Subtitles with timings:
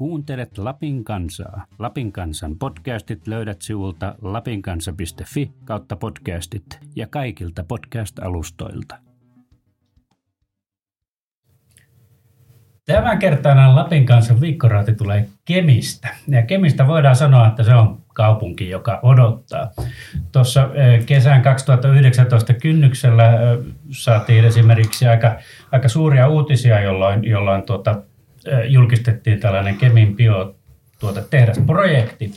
[0.00, 1.66] Kuuntelet Lapin kansaa.
[1.78, 8.96] Lapin kansan podcastit löydät sivulta lapinkansa.fi kautta podcastit ja kaikilta podcast-alustoilta.
[12.86, 16.08] Tämän kertainen Lapin kanssa viikkoraati tulee Kemistä.
[16.28, 19.70] Ja Kemistä voidaan sanoa, että se on kaupunki, joka odottaa.
[20.32, 23.58] Tuossa eh, kesän 2019 kynnyksellä eh,
[23.90, 25.36] saatiin esimerkiksi aika,
[25.72, 28.02] aika suuria uutisia, jolloin, jolloin tuota,
[28.68, 32.32] julkistettiin tällainen Kemin biotuotetehdasprojekti.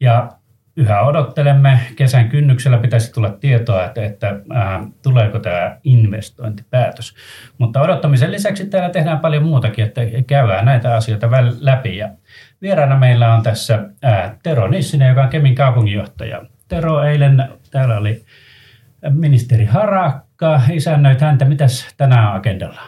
[0.00, 0.32] Ja
[0.76, 1.80] yhä odottelemme.
[1.96, 4.36] Kesän kynnyksellä pitäisi tulla tietoa, että, että äh,
[5.02, 7.14] tuleeko tämä investointipäätös.
[7.58, 11.28] Mutta odottamisen lisäksi täällä tehdään paljon muutakin, että käydään näitä asioita
[11.60, 11.96] läpi.
[11.96, 12.08] Ja
[12.62, 16.42] vieraana meillä on tässä äh, Tero Nissinen, joka on Kemin kaupunginjohtaja.
[16.68, 18.24] Tero, eilen täällä oli
[19.10, 21.44] ministeri Harakka, isännöit häntä.
[21.44, 22.80] Mitäs tänään agendalla?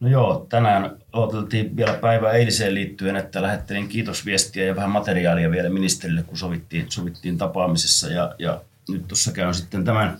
[0.00, 5.68] No joo, tänään odoteltiin vielä päivä eiliseen liittyen, että lähettelin kiitosviestiä ja vähän materiaalia vielä
[5.68, 8.08] ministerille, kun sovittiin, sovittiin tapaamisessa.
[8.08, 10.18] Ja, ja nyt tuossa käyn sitten tämän,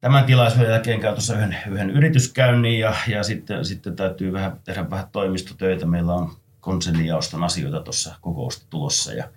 [0.00, 4.90] tämän tilaisuuden jälkeen käyn tuossa yhden, yhden yrityskäynnin ja, ja sitten, sitten täytyy vähän, tehdä
[4.90, 5.86] vähän toimistotöitä.
[5.86, 9.28] Meillä on konsernijaoston asioita tuossa kokousta tulossa ja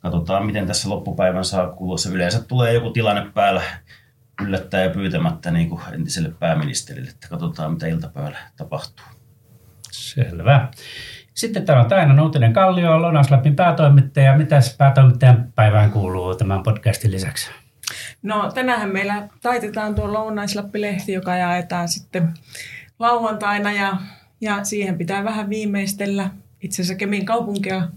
[0.00, 2.10] katsotaan, miten tässä loppupäivän saa kuluessa.
[2.10, 3.62] Yleensä tulee joku tilanne päällä
[4.42, 9.21] yllättää ja pyytämättä niin kuin entiselle pääministerille, että katsotaan mitä iltapäivällä tapahtuu.
[9.92, 10.68] Selvä.
[11.34, 14.38] Sitten täällä on Taina Nuutinen Kallio, Lounasläpin päätoimittaja.
[14.38, 17.50] Mitäs päätoimittajan päivään kuuluu tämän podcastin lisäksi?
[18.22, 22.34] No tänään meillä taitetaan tuo Lounaislappi-lehti, joka jaetaan sitten
[22.98, 23.96] lauantaina ja,
[24.40, 27.88] ja siihen pitää vähän viimeistellä itse asiassa Kemin kaupunkia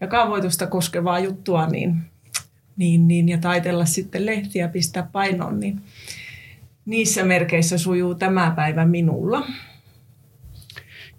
[0.00, 2.02] ja kaavoitusta koskevaa juttua, niin
[2.76, 5.80] niin, niin, ja taitella sitten lehtiä, pistää painoon, niin
[6.86, 9.46] niissä merkeissä sujuu tämä päivä minulla.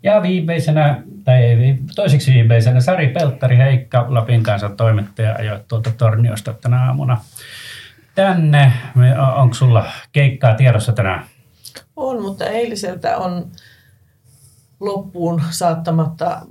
[0.08, 1.42] Ja viimeisenä, tai
[1.96, 7.22] toiseksi viimeisenä, Sari Pelttari Heikka, Lapin kanssa toimittaja, ajoi tuolta Torniosta tänä aamuna
[8.16, 8.74] tänne.
[9.36, 11.26] Onko sulla keikkaa tiedossa tänään?
[11.96, 13.52] On, mutta eiliseltä on
[14.80, 16.42] loppuun saattamatta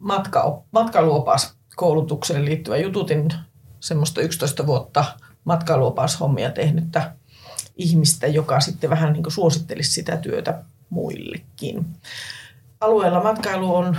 [0.00, 3.28] matka, matkaluopas koulutukseen liittyvä jututin
[3.80, 5.04] semmoista 11 vuotta
[5.44, 7.12] matkailuopashommia tehnyttä
[7.76, 11.86] ihmistä, joka sitten vähän niin suosittelisi sitä työtä muillekin.
[12.80, 13.96] Alueella matkailu on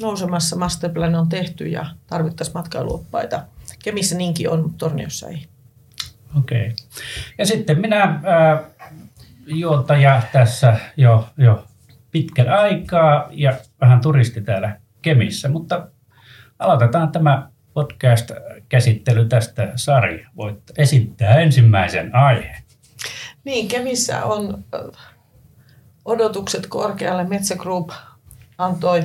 [0.00, 3.42] nousemassa, masterplan on tehty ja tarvittaisiin matkailuoppaita.
[3.84, 5.46] Kemissä niinkin on, mutta Torniossa ei.
[6.38, 6.60] Okei.
[6.60, 6.72] Okay.
[7.38, 8.60] Ja sitten minä äh,
[9.46, 11.64] juontaja tässä jo, jo
[12.10, 15.88] pitkän aikaa ja vähän turisti täällä Kemissä, mutta
[16.58, 19.72] aloitetaan tämä podcast-käsittely tästä.
[19.76, 22.62] Sari, voit esittää ensimmäisen aiheen.
[23.44, 24.64] Niin, Kemissä on
[26.04, 27.24] odotukset korkealle.
[27.24, 27.90] Metsä Group
[28.58, 29.02] antoi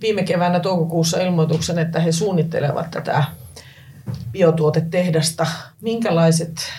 [0.00, 3.24] viime keväänä toukokuussa ilmoituksen, että he suunnittelevat tätä
[4.32, 5.46] biotuotetehdasta.
[5.80, 6.72] Minkälaiset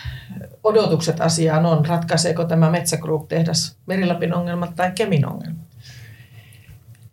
[0.63, 1.85] odotukset asiaan on?
[1.85, 5.67] Ratkaiseeko tämä Metsä Group-tehdas Merilapin ongelmat tai Kemin ongelmat?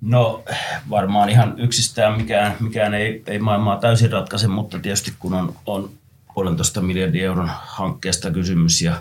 [0.01, 0.45] No
[0.91, 5.91] varmaan ihan yksistään mikään, mikään ei, ei maailmaa täysin ratkaise, mutta tietysti kun on, on
[6.35, 8.95] puolentoista miljardin euron hankkeesta kysymys ja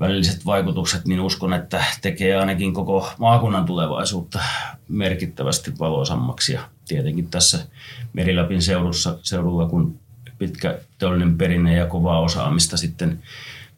[0.00, 4.38] välilliset vaikutukset, niin uskon, että tekee ainakin koko maakunnan tulevaisuutta
[4.88, 6.52] merkittävästi valoisammaksi.
[6.52, 7.66] Ja tietenkin tässä
[8.12, 10.00] Merilapin seudussa, seudulla, kun
[10.38, 13.22] pitkä teollinen perinne ja kovaa osaamista sitten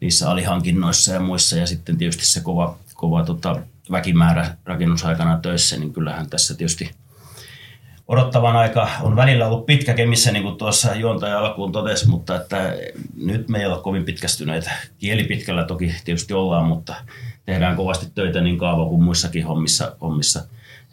[0.01, 3.57] niissä alihankinnoissa ja muissa, ja sitten tietysti se kova, kova tota,
[3.91, 6.91] väkimäärä rakennusaikana töissä, niin kyllähän tässä tietysti
[8.09, 12.77] odottavan aika on välillä ollut pitkä kemissä, niin kuin tuossa juontaja alkuun totesi, mutta että
[13.17, 14.71] nyt me ei ole kovin pitkästyneitä.
[14.99, 16.95] Kieli pitkällä toki tietysti ollaan, mutta
[17.47, 20.45] tehdään kovasti töitä niin kaava kuin muissakin hommissa, hommissa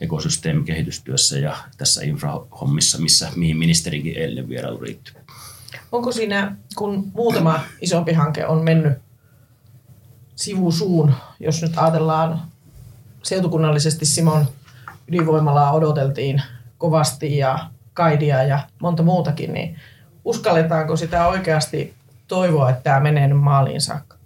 [0.01, 5.15] ekosysteemikehitystyössä ja tässä infrahommissa, missä, mihin ministerinkin eilen vierailu riittyy.
[5.91, 8.93] Onko siinä, kun muutama isompi hanke on mennyt
[10.35, 12.41] sivusuun, jos nyt ajatellaan
[13.23, 14.45] seutukunnallisesti Simon
[15.07, 16.41] ydinvoimalaa odoteltiin
[16.83, 17.59] kovasti ja
[17.93, 19.75] kaidia ja monta muutakin, niin
[20.25, 21.93] uskalletaanko sitä oikeasti
[22.27, 24.17] toivoa, että tämä menee nyt maaliin saakka?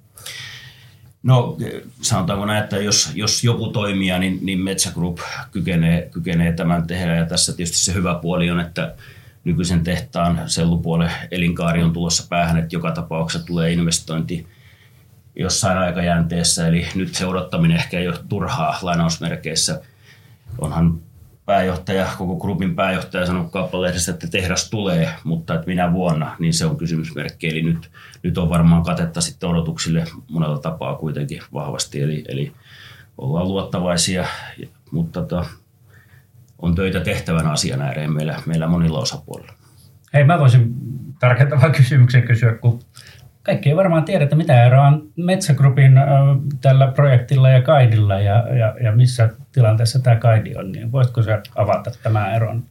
[1.23, 1.57] No
[2.01, 5.19] sanotaanko näin, että jos, jos joku toimija, niin, niin Metsä Group
[5.51, 7.15] kykenee, kykenee tämän tehdä.
[7.15, 8.95] Ja tässä tietysti se hyvä puoli on, että
[9.43, 14.47] nykyisen tehtaan sellupuolen elinkaari on tulossa päähän, että joka tapauksessa tulee investointi
[15.35, 19.81] jossain aikajänteessä, eli nyt se odottaminen ehkä ei ole turhaa lainausmerkeissä.
[20.57, 21.06] Onhan
[21.47, 26.65] pääjohtaja, koko grupin pääjohtaja sanonut kauppalehdessä, että tehdas tulee, mutta että minä vuonna, niin se
[26.65, 27.47] on kysymysmerkki.
[27.47, 27.91] Eli nyt,
[28.23, 32.53] nyt on varmaan katetta sitten odotuksille monella tapaa kuitenkin vahvasti, eli, eli
[33.17, 34.25] ollaan luottavaisia,
[34.91, 35.49] mutta to, tota,
[36.59, 39.53] on töitä tehtävän asian ääreen meillä, meillä monilla osapuolilla.
[40.13, 40.73] Hei, mä voisin
[41.19, 42.79] tarkentavan kysymyksen kysyä, kun
[43.47, 45.91] kaikki ei varmaan tiedä, että mitä eroa on Metsägrupin
[46.61, 51.41] tällä projektilla ja Kaidilla ja, ja, ja missä tilanteessa tämä Kaidi on, niin voitko sä
[51.55, 52.63] avata tämän eron?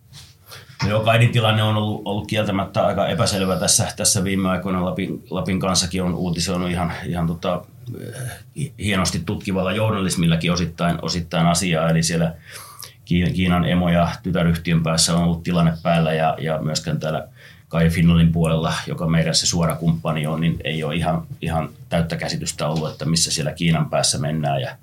[0.83, 4.85] No joo, Kaidin tilanne on ollut, ollut kieltämättä aika epäselvä tässä, tässä viime aikoina.
[4.85, 7.63] Lapin, Lapin kanssakin on uutisoinut ihan, ihan tota,
[8.79, 11.91] hienosti tutkivalla journalismillakin osittain, osittain asiaa.
[11.91, 12.35] Eli siellä
[13.05, 17.29] Kiinan emo- ja tytäryhtiön päässä on ollut tilanne päällä ja, ja myöskään täällä
[17.69, 22.17] Kai Finlandin puolella, joka meidän se suora kumppani on, niin ei ole ihan, ihan täyttä
[22.17, 24.61] käsitystä ollut, että missä siellä Kiinan päässä mennään.
[24.61, 24.77] Ja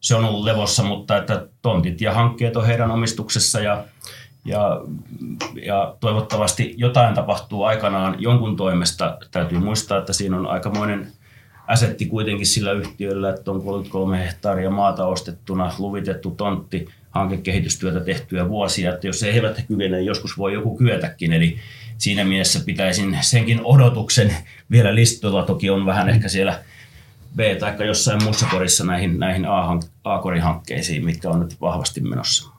[0.00, 3.84] se on ollut levossa, mutta että tontit ja hankkeet on heidän omistuksessa ja,
[4.44, 4.80] ja,
[5.62, 9.18] ja toivottavasti jotain tapahtuu aikanaan jonkun toimesta.
[9.30, 11.12] Täytyy muistaa, että siinä on aikamoinen
[11.66, 18.94] asetti kuitenkin sillä yhtiöllä, että on 33 hehtaaria maata ostettuna, luvitettu tontti, hankekehitystyötä tehtyä vuosia,
[18.94, 21.32] että jos he eivät kykene, joskus voi joku kyetäkin.
[21.32, 21.56] Eli
[21.98, 24.36] siinä mielessä pitäisin senkin odotuksen
[24.70, 25.42] vielä listoilla.
[25.42, 26.62] Toki on vähän ehkä siellä
[27.36, 29.46] B- tai jossain muussa korissa näihin, näihin
[30.04, 32.50] A-korihankkeisiin, mitkä on nyt vahvasti menossa.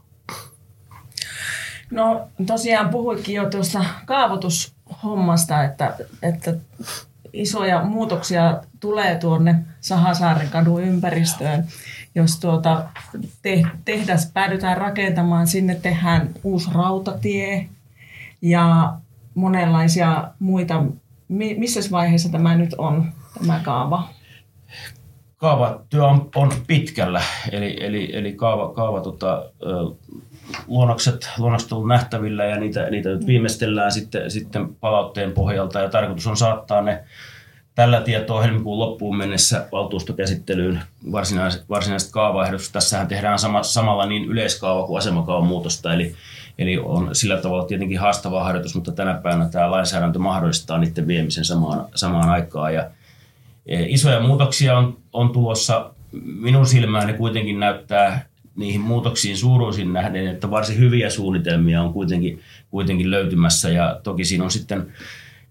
[1.91, 6.53] No tosiaan puhuitkin jo tuosta kaavoitushommasta, että, että
[7.33, 11.65] isoja muutoksia tulee tuonne Sahasaaren kadun ympäristöön.
[12.15, 12.89] Jos tuota
[13.41, 17.69] te, tehdas päädytään rakentamaan, sinne tehdään uusi rautatie
[18.41, 18.93] ja
[19.35, 20.83] monenlaisia muita.
[21.27, 24.09] Missä vaiheessa tämä nyt on, tämä kaava?
[25.37, 27.21] Kaavatyö on, on pitkällä,
[27.51, 29.51] eli, eli, eli kaava, kaava tota,
[30.67, 36.27] luonnokset, luonnokset on nähtävillä ja niitä, niitä nyt viimeistellään sitten, sitten palautteen pohjalta ja tarkoitus
[36.27, 37.03] on saattaa ne
[37.75, 42.73] tällä tietoa helmikuun loppuun mennessä valtuustokäsittelyyn varsinaiset, varsinaiset kaavaehdotukset.
[42.73, 46.15] Tässähän tehdään sama, samalla niin yleiskaava kuin asemakaavan muutosta, eli,
[46.57, 51.45] eli on sillä tavalla tietenkin haastava harjoitus, mutta tänä päivänä tämä lainsäädäntö mahdollistaa niiden viemisen
[51.45, 52.73] samaan, samaan aikaan.
[52.73, 52.89] Ja,
[53.65, 55.91] e, isoja muutoksia on, on tulossa.
[56.39, 58.25] Minun silmääni kuitenkin näyttää
[58.55, 62.39] niihin muutoksiin suuruusin nähden, että varsin hyviä suunnitelmia on kuitenkin,
[62.71, 64.93] kuitenkin löytymässä ja toki siinä on sitten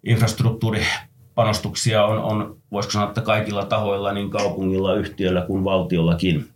[0.06, 6.48] infrastruktuuripanostuksia on, on, voisiko sanoa, että kaikilla tahoilla, niin kaupungilla, yhtiöllä kuin valtiollakin.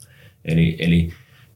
[0.44, 1.12] Eli, eli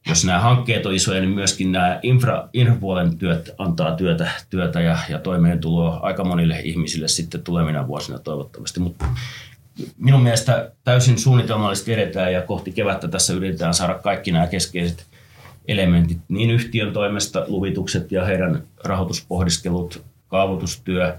[0.07, 4.97] jos nämä hankkeet on isoja, niin myöskin nämä infra, infrapuolen työt antaa työtä, työtä ja,
[5.09, 8.79] ja toimeentuloa aika monille ihmisille sitten tulevina vuosina toivottavasti.
[8.79, 9.05] Mutta
[9.97, 15.05] minun mielestä täysin suunnitelmallisesti edetään ja kohti kevättä tässä yritetään saada kaikki nämä keskeiset
[15.67, 21.17] elementit, niin yhtiön toimesta luvitukset ja heidän rahoituspohdiskelut, kaavoitustyö,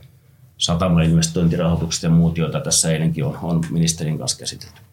[0.59, 4.84] satamainvestointirahoitukset ja muut, joita tässä eilenkin on, on ministerin kanssa käsitelty.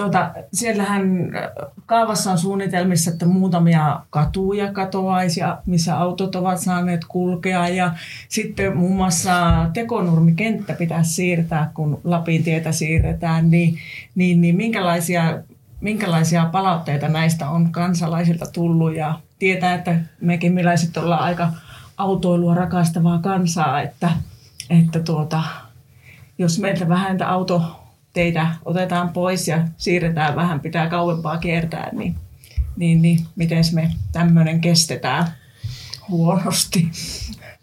[0.00, 1.30] Tuota, siellähän
[1.86, 7.68] kaavassa on suunnitelmissa, että muutamia katuja katoaisi, missä autot ovat saaneet kulkea.
[7.68, 7.92] Ja
[8.28, 13.50] sitten muun muassa Tekonurmikenttä pitäisi siirtää, kun Lapin tietä siirretään.
[13.50, 13.78] Niin,
[14.14, 15.38] niin, niin minkälaisia,
[15.80, 18.96] minkälaisia palautteita näistä on kansalaisilta tullut?
[18.96, 21.48] Ja tietää, että mekin millaiset ollaan aika
[21.96, 24.10] autoilua rakastavaa kansaa, että,
[24.70, 25.42] että tuota,
[26.38, 27.79] jos meiltä vähän auto
[28.12, 32.14] teitä otetaan pois ja siirretään vähän, pitää kauempaa kiertää, niin,
[32.76, 35.26] niin, niin miten me tämmöinen kestetään
[36.08, 36.90] huonosti?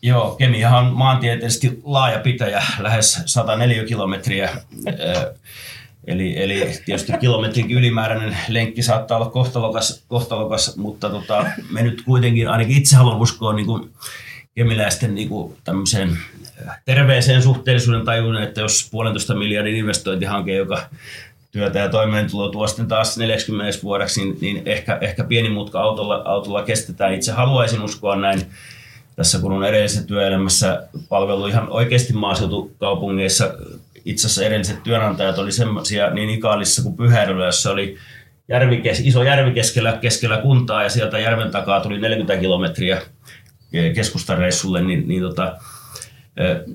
[0.02, 4.50] Joo, Kemiahan on maantieteellisesti laaja pitäjä, lähes 104 kilometriä.
[6.08, 12.50] Eli, eli tietysti kilometrin ylimääräinen lenkki saattaa olla kohtalokas, kohtalokas mutta tota, me nyt kuitenkin,
[12.50, 13.90] ainakin itse haluan uskoa niin kuin
[14.56, 16.18] kemiläisten niin kuin tämmöiseen
[16.86, 20.82] terveeseen suhteellisuuden tajuun, että jos puolentoista miljardin investointihanke, joka
[21.52, 26.22] työtä ja toimeentulo tuo sitten taas 40 vuodeksi, niin, niin ehkä, ehkä pieni mutka autolla,
[26.26, 27.14] autolla kestetään.
[27.14, 28.42] Itse haluaisin uskoa näin
[29.16, 33.54] tässä, kun on edellisessä työelämässä palvelu ihan oikeasti maaseutukaupungeissa.
[34.06, 37.98] Itse asiassa edelliset työnantajat oli semmoisia niin Ikaalissa kuin Pyhäryllä, jossa oli
[38.50, 43.02] järvi, iso järvi keskellä, keskellä kuntaa ja sieltä järven takaa tuli 40 kilometriä
[43.96, 45.58] keskustareissulle, niin, niin tota,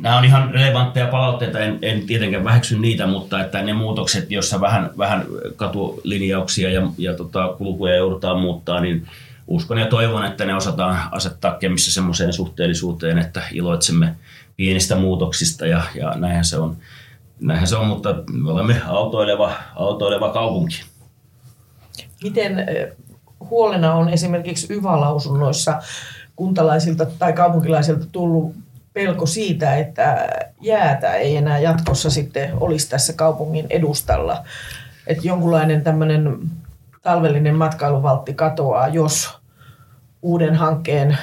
[0.01, 4.61] Nämä on ihan relevantteja palautteita, en, en tietenkään väheksy niitä, mutta että ne muutokset, joissa
[4.61, 5.27] vähän, vähän
[5.57, 9.07] katulinjauksia ja, ja tota, kulkuja joudutaan muuttaa, niin
[9.47, 14.17] uskon ja toivon, että ne osataan asettaa kemissä semmoiseen suhteellisuuteen, että iloitsemme
[14.57, 16.77] pienistä muutoksista ja, ja näinhän se on.
[17.41, 20.83] Näinhän se on, mutta me olemme autoileva, autoileva kaupunki.
[22.23, 22.67] Miten
[23.41, 25.83] huolena on esimerkiksi YVA-lausunnoissa
[26.37, 28.62] kuntalaisilta tai kaupunkilaisilta tullut
[28.93, 30.29] pelko siitä, että
[30.61, 34.45] jäätä ei enää jatkossa sitten olisi tässä kaupungin edustalla.
[35.07, 36.39] Että jonkunlainen tämmöinen
[37.03, 39.31] talvellinen matkailuvaltti katoaa, jos
[40.23, 41.19] uuden hankkeen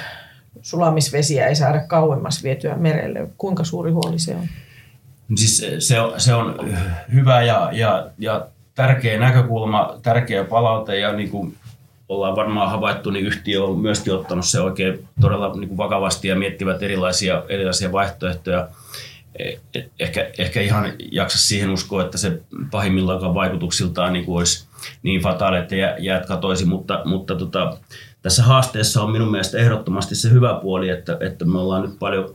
[0.62, 3.28] sulamisvesiä ei saada kauemmas vietyä merelle.
[3.38, 4.48] Kuinka suuri huoli se on?
[5.36, 6.56] Siis se on, se on
[7.12, 11.56] hyvä ja, ja, ja tärkeä näkökulma, tärkeä palaute ja niin kuin
[12.10, 16.36] ollaan varmaan havaittu, niin yhtiö on myöskin ottanut se oikein todella niin kuin vakavasti ja
[16.36, 18.68] miettivät erilaisia, erilaisia vaihtoehtoja.
[19.38, 22.40] E, e, ehkä, ehkä ihan jaksa siihen uskoa, että se
[22.70, 24.66] pahimmillaan vaikutuksiltaan niin kuin olisi
[25.02, 27.76] niin fataali, että jäät katoisi, mutta, mutta tota,
[28.22, 32.34] tässä haasteessa on minun mielestä ehdottomasti se hyvä puoli, että, että me ollaan nyt paljon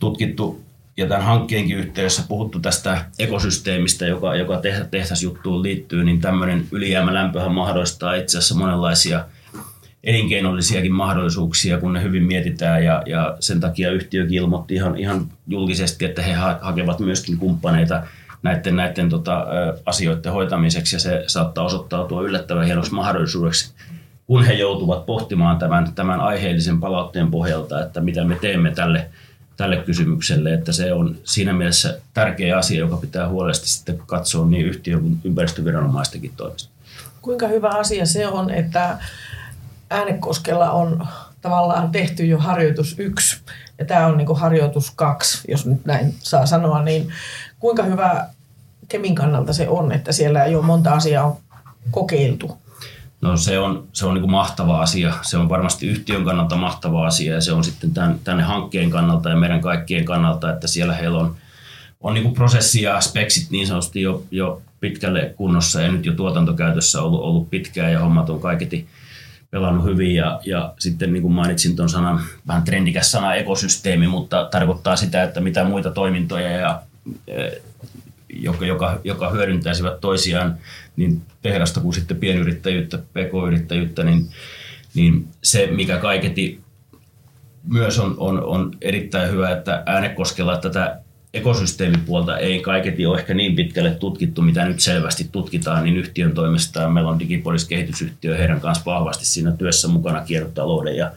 [0.00, 0.60] tutkittu
[1.00, 8.14] ja tämän hankkeenkin yhteydessä puhuttu tästä ekosysteemistä, joka, joka tehtäisjuttuun liittyy, niin tämmöinen ylijäämälämpöhän mahdollistaa
[8.14, 9.24] itse asiassa monenlaisia
[10.04, 12.84] elinkeinollisiakin mahdollisuuksia, kun ne hyvin mietitään.
[12.84, 18.02] Ja, ja sen takia yhtiökin ilmoitti ihan, ihan julkisesti, että he hakevat myöskin kumppaneita
[18.42, 19.46] näiden, näiden tota,
[19.86, 20.96] asioiden hoitamiseksi.
[20.96, 23.74] Ja se saattaa osoittautua yllättävän hienoksi mahdollisuudeksi,
[24.26, 29.10] kun he joutuvat pohtimaan tämän, tämän aiheellisen palautteen pohjalta, että mitä me teemme tälle
[29.60, 34.66] tälle kysymykselle, että se on siinä mielessä tärkeä asia, joka pitää huolellisesti sitten katsoa niin
[34.66, 36.70] yhtiön kuin ympäristöviranomaistenkin toimesta.
[37.22, 38.98] Kuinka hyvä asia se on, että
[39.90, 41.06] Äänekoskella on
[41.42, 43.36] tavallaan tehty jo harjoitus yksi
[43.78, 47.12] ja tämä on niin harjoitus kaksi, jos nyt näin saa sanoa, niin
[47.58, 48.26] kuinka hyvä
[48.88, 51.36] Kemin kannalta se on, että siellä jo monta asiaa on
[51.90, 52.58] kokeiltu?
[53.20, 55.14] No se on, se on niin mahtava asia.
[55.22, 59.28] Se on varmasti yhtiön kannalta mahtava asia ja se on sitten tämän, tänne hankkeen kannalta
[59.28, 61.36] ja meidän kaikkien kannalta, että siellä heillä on,
[62.00, 67.02] on niin prosessi ja speksit niin sanotusti jo, jo pitkälle kunnossa ja nyt jo tuotantokäytössä
[67.02, 68.86] ollut, ollut pitkään ja hommat on kaiketi
[69.50, 74.48] pelannut hyvin ja, ja sitten niin kuin mainitsin tuon sanan, vähän trendikäs sana ekosysteemi, mutta
[74.50, 76.82] tarkoittaa sitä, että mitä muita toimintoja ja
[78.32, 80.58] joka, joka, joka hyödyntäisivät toisiaan
[81.00, 84.28] niin tehdasta kuin sitten pienyrittäjyyttä, pk-yrittäjyyttä, niin,
[84.94, 86.60] niin se, mikä kaiketi
[87.68, 91.00] myös on, on, on erittäin hyvä, että äänekoskella tätä
[91.34, 96.88] ekosysteemipuolta ei kaiketi ole ehkä niin pitkälle tutkittu, mitä nyt selvästi tutkitaan, niin yhtiön toimesta
[96.88, 101.12] meillä on Digipolis-kehitysyhtiö heidän kanssa vahvasti siinä työssä mukana kiertotalouden ja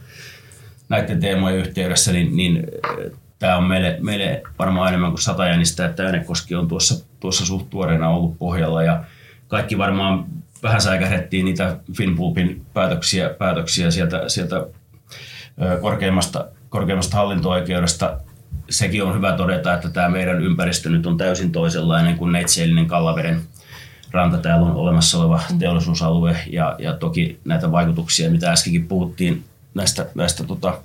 [0.90, 2.64] näiden teemojen yhteydessä, niin, niin
[3.40, 7.70] tämä on meille, meille varmaan enemmän kuin sata jänistä, että Äänekoski on tuossa, tuossa suht
[7.70, 9.04] tuoreena ollut pohjalla ja
[9.54, 10.26] kaikki varmaan
[10.64, 14.68] vähän säikähdettiin niitä Finpulpin päätöksiä, päätöksiä sieltä, sieltä
[15.82, 18.20] korkeimmasta, korkeimmasta hallinto-oikeudesta.
[18.70, 23.42] Sekin on hyvä todeta, että tämä meidän ympäristö nyt on täysin toisenlainen kuin neitseellinen Kallaveden
[24.12, 24.38] ranta.
[24.38, 29.44] Täällä on olemassa oleva teollisuusalue ja, ja toki näitä vaikutuksia, mitä äskenkin puhuttiin
[29.74, 30.80] näistä, näistä tota,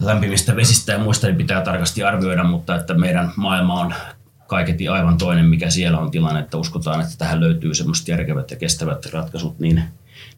[0.00, 3.94] lämpimistä vesistä ja muista niin pitää tarkasti arvioida, mutta että meidän maailma on
[4.46, 8.56] kaiketi aivan toinen, mikä siellä on tilanne, että uskotaan, että tähän löytyy semmoiset järkevät ja
[8.56, 9.82] kestävät ratkaisut, niin,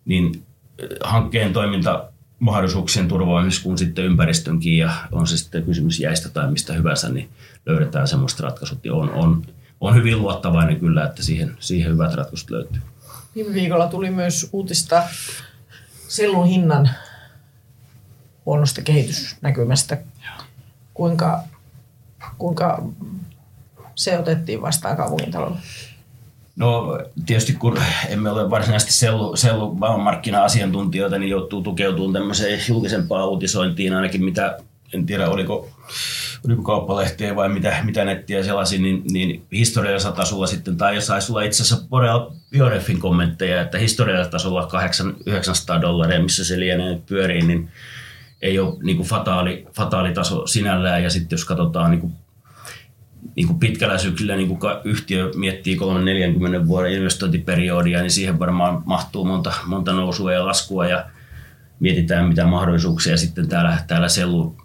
[0.05, 0.43] niin
[1.05, 2.05] hankkeen toiminta
[2.39, 7.29] mahdollisuuksien turvaamiseksi kuin sitten ympäristönkin ja on se sitten kysymys jäistä tai mistä hyvänsä, niin
[7.67, 9.47] löydetään semmoista ratkaisut ja on, on,
[9.81, 12.83] on hyvin luottavainen kyllä, että siihen, siihen hyvät ratkaisut löytyy.
[13.35, 15.03] Viime viikolla tuli myös uutista
[16.09, 16.91] sellun hinnan
[18.47, 19.99] huonosta kehitysnäkymästä.
[20.95, 21.43] Kuinka,
[22.39, 22.83] kuinka
[23.99, 25.57] se otettiin vastaan kaupungintalolla?
[26.57, 27.79] No tietysti kun
[28.09, 34.59] emme ole varsinaisesti sellu, sellu maailmanmarkkina-asiantuntijoita, niin joutuu tukeutumaan tämmöiseen julkisempaan uutisointiin ainakin mitä,
[34.95, 35.71] en tiedä oliko,
[36.47, 41.33] oliko kauppalehtiä vai mitä, mitä nettiä selasin, niin, niin historiallisella tasolla sitten, tai jos saisi
[41.33, 44.69] olla itse asiassa Boreal Biorefin kommentteja, että historiallisella tasolla
[45.27, 47.71] 900 dollaria, missä se lienee pyörii, niin
[48.43, 51.03] ei ole niin kuin fataali, fataali taso sinällään.
[51.03, 52.13] Ja sitten jos katsotaan niin kuin,
[53.37, 59.25] niin kuin pitkällä syksyllä, niin kuin yhtiö miettii 3-40 vuoden investointiperiodia, niin siihen varmaan mahtuu
[59.25, 61.07] monta, monta nousua ja laskua ja
[61.81, 64.57] mietitään mitä mahdollisuuksia sitten täällä, täällä sellu,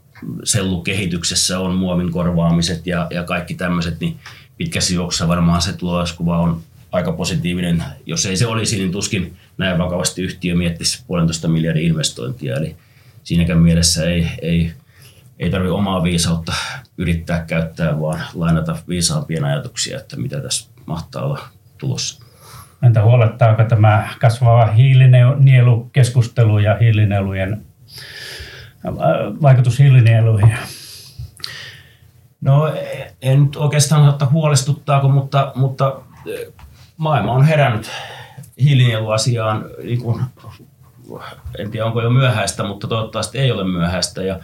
[0.43, 4.17] sellukehityksessä on, muovin korvaamiset ja, ja kaikki tämmöiset, niin
[4.57, 7.83] pitkässä juoksussa varmaan se tuloskuva on aika positiivinen.
[8.05, 12.55] Jos ei se olisi, niin tuskin näin vakavasti yhtiö miettisi puolentoista miljardin investointia.
[12.55, 12.75] Eli
[13.23, 14.71] siinäkään mielessä ei, ei,
[15.39, 16.53] ei tarvitse omaa viisautta
[16.97, 21.39] yrittää käyttää, vaan lainata viisaampia ajatuksia, että mitä tässä mahtaa olla
[21.77, 22.23] tulossa.
[22.83, 27.65] Entä huolettaako tämä kasvava hiilinielukeskustelu ja hiilinielujen
[28.85, 28.93] äh,
[29.41, 30.57] vaikutus hiilinieluihin?
[32.41, 32.73] No
[33.21, 36.53] en nyt oikeastaan ottaa huolestuttaako, mutta, mutta äh,
[36.97, 37.91] maailma on herännyt
[38.63, 40.21] hiilinieluasiaan niin kuin
[41.57, 44.23] en tiedä onko jo myöhäistä, mutta toivottavasti ei ole myöhäistä.
[44.23, 44.39] Ja,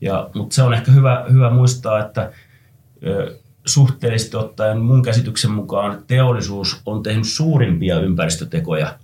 [0.00, 2.32] ja, mutta se on ehkä hyvä, hyvä muistaa, että
[3.66, 8.94] suhteellisesti ottaen mun käsityksen mukaan teollisuus on tehnyt suurimpia ympäristötekoja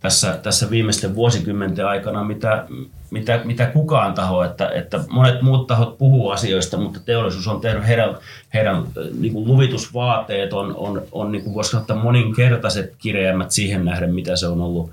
[0.00, 2.66] tässä, tässä viimeisten vuosikymmenten aikana, mitä,
[3.10, 7.86] mitä, mitä kukaan taho, että, että monet muut tahot puhuu asioista, mutta teollisuus on tehnyt
[7.86, 8.16] heidän,
[8.54, 8.84] heidän
[9.18, 14.36] niin kuin luvitusvaateet on, on, on niin kuin voisi sanoa, moninkertaiset kireämmät siihen nähden, mitä
[14.36, 14.90] se on ollut.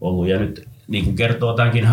[0.00, 0.28] ollut.
[0.28, 1.88] Ja nyt niin kuin kertoo tämänkin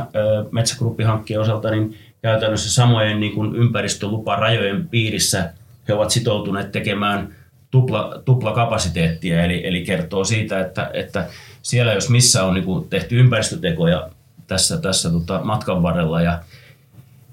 [0.51, 5.53] Metsägruppihankkeen osalta, niin käytännössä samojen niin kuin ympäristöluparajojen piirissä
[5.87, 7.35] he ovat sitoutuneet tekemään
[7.71, 11.27] tupla, tupla kapasiteettia, eli, eli kertoo siitä, että, että
[11.61, 14.09] siellä jos missä on niin kuin tehty ympäristötekoja
[14.47, 16.39] tässä, tässä tota matkan varrella ja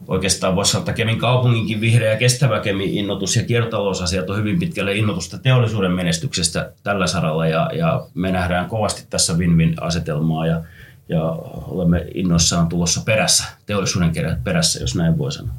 [0.08, 4.58] oikeastaan voisi sanoa, että Kemin kaupunginkin vihreä ja kestävä Kemin innotus ja kiertotalousasiat on hyvin
[4.58, 10.62] pitkälle innotusta teollisuuden menestyksestä tällä saralla ja, ja me nähdään kovasti tässä win-win asetelmaa ja,
[11.08, 11.22] ja
[11.66, 14.12] olemme innoissaan tulossa perässä, teollisuuden
[14.44, 15.54] perässä, jos näin voi sanoa.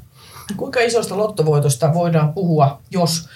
[0.56, 3.28] Kuinka isosta lottovoitosta voidaan puhua, jos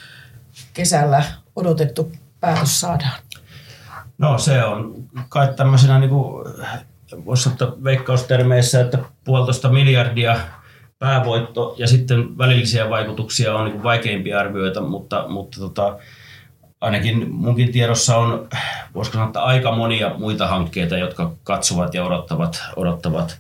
[0.75, 1.25] kesällä
[1.57, 3.21] odotettu päätös saadaan?
[4.19, 4.95] No se on
[5.29, 6.55] kai tämmöisenä niin kuin,
[7.25, 10.41] voisi sanoa veikkaustermeissä, että puolitoista miljardia
[10.99, 15.99] päävoitto ja sitten välillisiä vaikutuksia on niin vaikeimpia arvioita, mutta, mutta tota,
[16.80, 18.49] ainakin munkin tiedossa on,
[18.94, 23.38] voisiko sanoa, että aika monia muita hankkeita, jotka katsovat ja odottavat, odottavat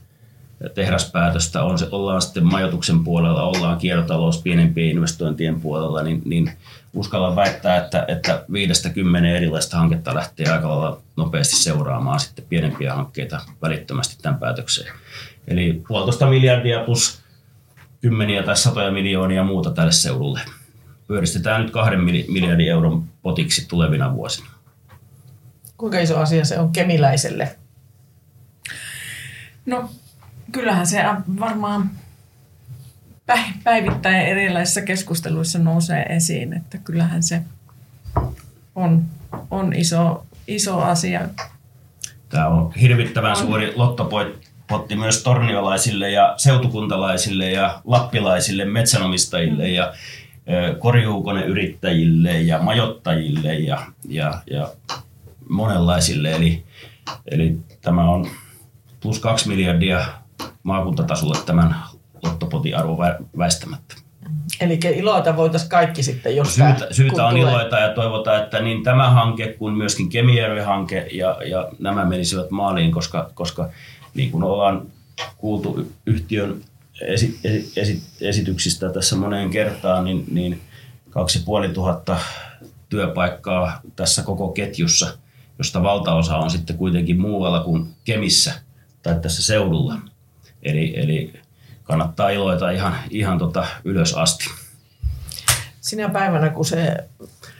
[0.74, 1.62] tehdaspäätöstä.
[1.62, 6.52] On se, ollaan sitten majoituksen puolella, ollaan kiertotalous pienempien investointien puolella, niin, niin
[6.94, 12.94] uskallan väittää, että, että viidestä kymmenen erilaista hanketta lähtee aika lailla nopeasti seuraamaan sitten pienempiä
[12.94, 14.92] hankkeita välittömästi tämän päätökseen.
[15.48, 17.20] Eli puolitoista miljardia plus
[18.00, 20.40] kymmeniä tai satoja miljoonia muuta tälle seudulle.
[21.08, 24.48] Pyöristetään nyt kahden miljardin euron potiksi tulevina vuosina.
[25.76, 27.56] Kuinka iso asia se on kemiläiselle?
[29.66, 29.90] No
[30.52, 31.04] kyllähän se
[31.40, 31.90] varmaan
[33.64, 37.42] päivittäin erilaisissa keskusteluissa nousee esiin, että kyllähän se
[38.74, 39.04] on,
[39.50, 41.20] on iso, iso asia.
[42.28, 43.36] Tämä on hirvittävän on.
[43.36, 49.74] suuri lottopotti myös torniolaisille ja seutukuntalaisille ja lappilaisille metsänomistajille mm.
[49.74, 49.94] ja
[50.78, 54.68] korjuukoneyrittäjille ja majottajille ja, ja, ja
[55.48, 56.32] monenlaisille.
[56.32, 56.64] Eli,
[57.30, 58.26] eli tämä on
[59.00, 60.06] plus kaksi miljardia
[60.62, 61.76] maakuntatasolle tämän
[62.22, 62.98] lottopotin arvo
[63.38, 63.94] väistämättä.
[64.60, 67.52] Eli iloita voitaisiin kaikki sitten jos Syytä, syytä on tulee.
[67.52, 72.92] iloita ja toivotaan, että niin tämä hanke kuin myöskin Kemijärvi-hanke ja, ja nämä menisivät maaliin,
[72.92, 73.68] koska, koska
[74.14, 74.82] niin kuin ollaan
[75.36, 76.60] kuultu yhtiön
[77.00, 80.60] esi, esi, esi, esityksistä tässä moneen kertaan, niin, niin
[81.10, 82.20] 2500
[82.88, 85.18] työpaikkaa tässä koko ketjussa,
[85.58, 88.52] josta valtaosa on sitten kuitenkin muualla kuin Kemissä
[89.02, 89.94] tai tässä seudulla.
[90.62, 91.32] Eli, eli
[91.82, 94.44] kannattaa iloita ihan, ihan tota ylös asti.
[95.80, 96.96] Sinä päivänä, kun se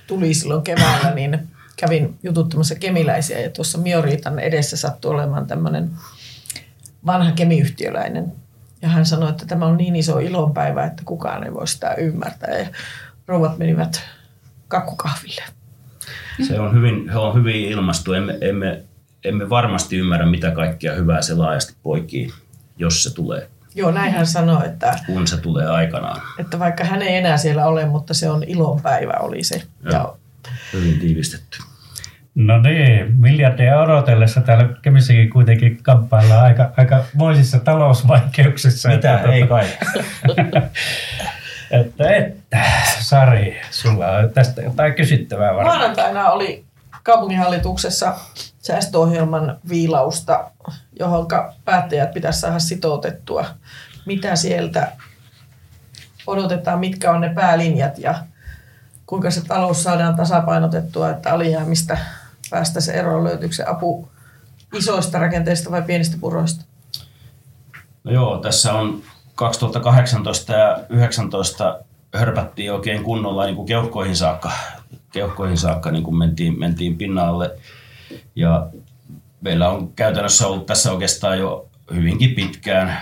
[0.07, 5.91] tuli silloin keväällä, niin kävin jututtamassa kemiläisiä ja tuossa Mioriitan edessä sattui olemaan tämmöinen
[7.07, 8.33] vanha kemiyhtiöläinen.
[8.83, 12.59] Ja hän sanoi, että tämä on niin iso ilonpäivä, että kukaan ei voi sitä ymmärtää.
[12.59, 12.67] Ja
[13.27, 14.01] rouvat menivät
[14.69, 15.43] kakkukahville.
[16.49, 18.13] Se on hyvin, he on hyvin ilmastu.
[18.13, 18.83] Emme, emme,
[19.25, 22.33] emme varmasti ymmärrä, mitä kaikkea hyvää se laajasti poikii,
[22.77, 23.51] jos se tulee.
[23.75, 26.23] Joo, näin hän sanoi, että, kun se tulee aikanaan.
[26.39, 29.63] Että vaikka hän ei enää siellä ole, mutta se on ilonpäivä oli se.
[29.85, 30.15] Joo, ja,
[30.73, 31.59] hyvin tiivistetty.
[32.39, 38.89] No niin, miljardia odotellessa täällä Kemissäkin kuitenkin kamppaillaan aika, aika moisissa talousvaikeuksissa.
[38.89, 39.15] Mitä?
[39.15, 39.67] Että, ei kai.
[41.81, 42.65] että, että,
[43.01, 45.79] Sari, sulla on tästä jotain kysyttävää varmaan.
[45.79, 46.65] Maanantaina oli
[47.03, 48.15] kaupunginhallituksessa
[48.59, 50.51] säästöohjelman viilausta,
[50.99, 51.27] johon
[51.65, 53.47] päättäjät pitäisi saada sitoutettua.
[54.07, 54.93] Mitä sieltä
[56.27, 58.15] odotetaan, mitkä on ne päälinjat ja
[59.07, 61.99] kuinka se talous saadaan tasapainotettua, että alijäämistä
[62.51, 64.09] päästä se eroon, löytyykö se apu
[64.75, 66.65] isoista rakenteista vai pienistä puroista?
[68.05, 69.03] No joo, tässä on
[69.35, 71.81] 2018 ja 2019
[72.15, 74.53] hörpättiin oikein kunnolla niin kuin keuhkoihin saakka,
[75.13, 77.51] keuhkoihin saakka niin kuin mentiin, mentiin pinnalle.
[78.37, 78.67] Ja
[79.41, 82.99] meillä on käytännössä ollut tässä oikeastaan jo hyvinkin pitkään,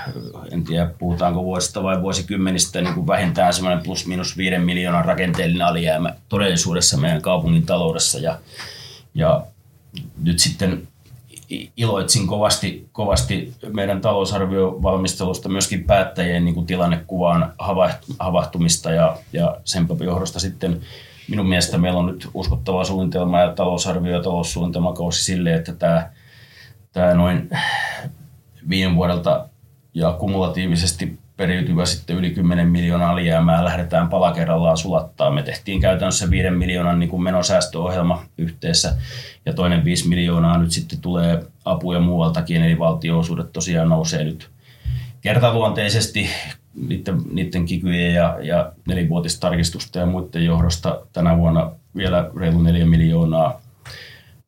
[0.50, 5.66] en tiedä puhutaanko vuosista vai vuosikymmenistä, niin kuin vähintään semmoinen plus minus viiden miljoonan rakenteellinen
[5.66, 8.18] alijäämä todellisuudessa meidän kaupungin taloudessa.
[8.18, 8.38] Ja,
[9.16, 9.46] ja
[10.22, 10.88] nyt sitten
[11.76, 17.52] iloitsin kovasti, kovasti meidän talousarviovalmistelusta myöskin päättäjien niin kuin tilannekuvaan
[18.18, 20.80] havahtumista ja, ja sen johdosta sitten
[21.28, 26.10] minun mielestä meillä on nyt uskottava suunnitelma ja talousarvio ja taloussuunnitelmakausi sille, että tämä,
[26.92, 27.50] tämä noin
[28.68, 29.48] viime vuodelta
[29.94, 35.30] ja kumulatiivisesti periytyvä sitten yli 10 miljoonaa alijäämää lähdetään pala kerrallaan sulattaa.
[35.30, 38.96] Me tehtiin käytännössä 5 miljoonan niin kuin menosäästöohjelma yhteensä
[39.46, 44.48] ja toinen 5 miljoonaa nyt sitten tulee apuja muualtakin, eli valtioosuudet tosiaan nousee nyt
[45.20, 46.28] kertaluonteisesti
[46.88, 53.60] niiden, niiden kikyjen ja, ja nelivuotistarkistusten ja muiden johdosta tänä vuonna vielä reilu 4 miljoonaa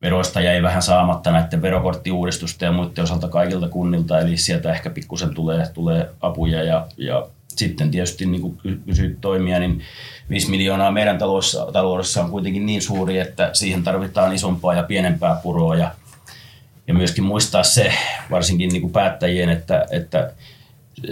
[0.01, 5.33] veroista jäi vähän saamatta näiden verokorttiuudistusten ja muiden osalta kaikilta kunnilta, eli sieltä ehkä pikkusen
[5.33, 9.81] tulee, tulee apuja ja, ja sitten tietysti niin kuin kysyt toimia, niin
[10.29, 15.39] 5 miljoonaa meidän taloudessa, taloudessa on kuitenkin niin suuri, että siihen tarvitaan isompaa ja pienempää
[15.43, 15.91] puroa ja,
[16.87, 17.93] ja myöskin muistaa se
[18.31, 20.31] varsinkin niin kuin päättäjien, että, että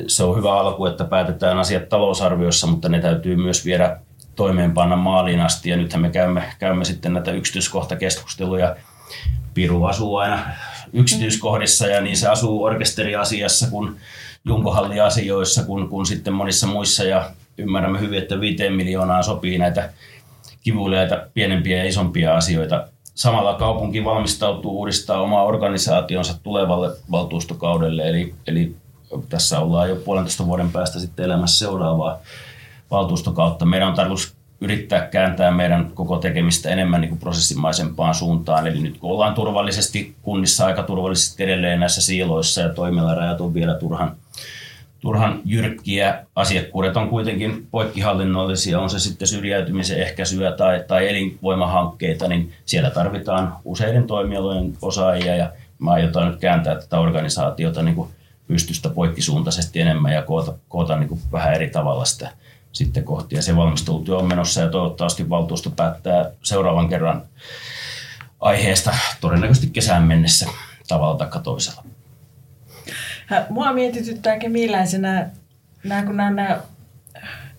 [0.08, 4.00] se on hyvä alku, että päätetään asiat talousarviossa, mutta ne täytyy myös viedä
[4.38, 5.70] toimeenpanna maaliin asti.
[5.70, 8.76] Ja nythän me käymme, käymme sitten näitä yksityiskohtakeskusteluja.
[9.54, 10.40] Piru asuu aina
[10.94, 13.96] yksityiskohdissa ja niin se asuu orkesteriasiassa kuin
[14.46, 17.04] junkohalliasioissa kuin, kuin sitten monissa muissa.
[17.04, 19.90] Ja ymmärrämme hyvin, että viiteen miljoonaa sopii näitä
[20.64, 22.88] kivuliaita pienempiä ja isompia asioita.
[23.16, 28.76] Samalla kaupunki valmistautuu uudistaa omaa organisaationsa tulevalle valtuustokaudelle, eli, eli
[29.30, 32.20] tässä ollaan jo puolentoista vuoden päästä sitten elämässä seuraavaa
[32.92, 33.66] valtuustokautta.
[33.66, 38.68] Meidän on tarkoitus yrittää kääntää meidän koko tekemistä enemmän niin kuin prosessimaisempaan suuntaan.
[38.68, 43.74] Eli nyt kun ollaan turvallisesti kunnissa aika turvallisesti edelleen näissä siiloissa ja toimialarajat on vielä
[43.74, 44.16] turhan,
[45.00, 52.54] turhan jyrkkiä, asiakkuudet on kuitenkin poikkihallinnollisia, on se sitten syrjäytymisen ehkäisyä tai, tai elinvoimahankkeita, niin
[52.66, 58.10] siellä tarvitaan useiden toimialojen osaajia ja mä aiotaan nyt kääntää tätä organisaatiota niin kuin
[58.48, 62.32] pystystä poikkisuuntaisesti enemmän ja koota, koota niin kuin vähän eri tavalla sitä
[62.78, 63.36] sitten kohti.
[63.36, 67.22] Ja se valmistelutyö on menossa ja toivottavasti valtuusto päättää seuraavan kerran
[68.40, 70.50] aiheesta todennäköisesti kesään mennessä
[70.88, 71.84] tavalla tai toisella.
[73.50, 75.30] Mua mietityttää kemiläisenä,
[75.84, 76.62] nämä, kun nämä, nämä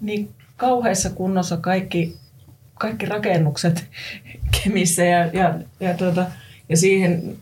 [0.00, 2.16] niin kauheassa kunnossa kaikki,
[2.74, 3.86] kaikki rakennukset
[4.62, 6.26] Kemissä ja, ja, ja tuota,
[6.68, 7.36] ja siihen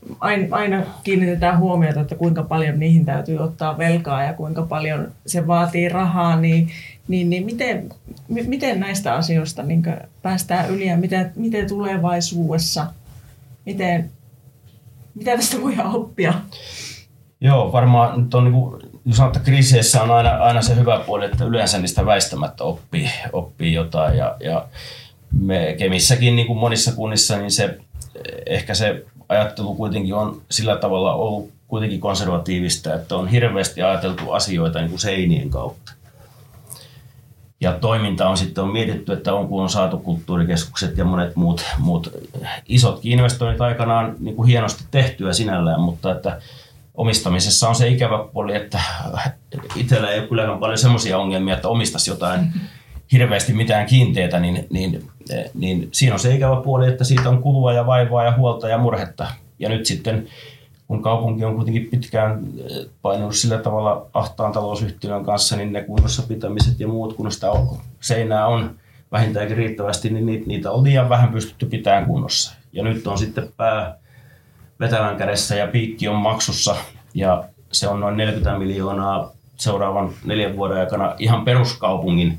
[0.51, 5.89] aina kiinnitetään huomiota, että kuinka paljon niihin täytyy ottaa velkaa ja kuinka paljon se vaatii
[5.89, 6.71] rahaa, niin,
[7.09, 7.89] niin, niin miten,
[8.29, 9.83] miten näistä asioista niin
[10.23, 12.87] päästään yli ja miten, miten tulevaisuudessa,
[13.67, 14.11] miten,
[15.15, 16.35] mitä tästä voi oppia?
[17.41, 20.99] Joo, varmaan nyt on niin kuin, jos sanotaan, että kriiseissä on aina, aina se hyvä
[21.07, 24.67] puoli, että yleensä niistä väistämättä oppii, oppii jotain ja, ja
[25.41, 27.79] me Kemissäkin niin kuin monissa kunnissa, niin se
[28.47, 34.79] ehkä se ajattelu kuitenkin on sillä tavalla ollut kuitenkin konservatiivista, että on hirveästi ajateltu asioita
[34.79, 35.93] niin kuin seinien kautta.
[37.61, 41.65] Ja toiminta on sitten on mietitty, että on kun on saatu kulttuurikeskukset ja monet muut,
[41.79, 42.11] muut
[42.69, 46.41] isotkin investoinnit aikanaan niin kuin hienosti tehtyä sinällään, mutta että
[46.95, 48.81] omistamisessa on se ikävä puoli, että
[49.77, 52.41] itsellä ei ole kylläkään paljon semmoisia ongelmia, että omistaisi jotain
[53.13, 55.09] hirveästi mitään kiinteitä, niin, niin,
[55.55, 58.79] niin siinä on se ikävä puoli, että siitä on kulua ja vaivaa ja huolta ja
[58.79, 59.27] murhetta.
[59.59, 60.29] Ja nyt sitten,
[60.89, 66.23] kun kaupunki on kuitenkin pitkään eh, painunut sillä tavalla ahtaan talousyhtiön kanssa, niin ne kunnossa
[66.23, 67.47] pitämiset ja muut, kun sitä
[68.01, 68.77] seinää on
[69.13, 72.57] vähintäänkin riittävästi, niin niitä, niitä on liian vähän pystytty pitämään kunnossa.
[72.73, 73.99] Ja nyt on sitten pää
[74.81, 76.77] vetävän kädessä ja piikki on maksussa
[77.15, 82.39] ja se on noin 40 miljoonaa seuraavan neljän vuoden aikana ihan peruskaupungin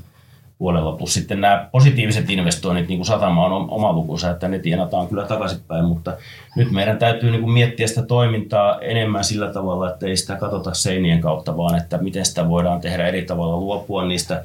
[0.58, 0.92] puolella.
[0.92, 5.26] Plus sitten nämä positiiviset investoinnit, niin kuin satama on oma lukunsa, että ne tienataan kyllä
[5.26, 6.16] takaisinpäin, mutta
[6.56, 10.74] nyt meidän täytyy niin kuin miettiä sitä toimintaa enemmän sillä tavalla, että ei sitä katsota
[10.74, 14.44] seinien kautta, vaan että miten sitä voidaan tehdä eri tavalla, luopua niistä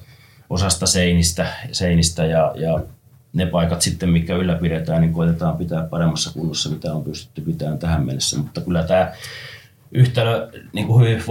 [0.50, 2.80] osasta seinistä, seinistä ja, ja
[3.34, 8.06] ne paikat sitten, mikä ylläpidetään, niin koitetaan pitää paremmassa kunnossa, mitä on pystytty pitämään tähän
[8.06, 8.38] mennessä.
[8.38, 9.12] Mutta kyllä tämä
[9.92, 11.24] yhtälö niin kuin hyvin,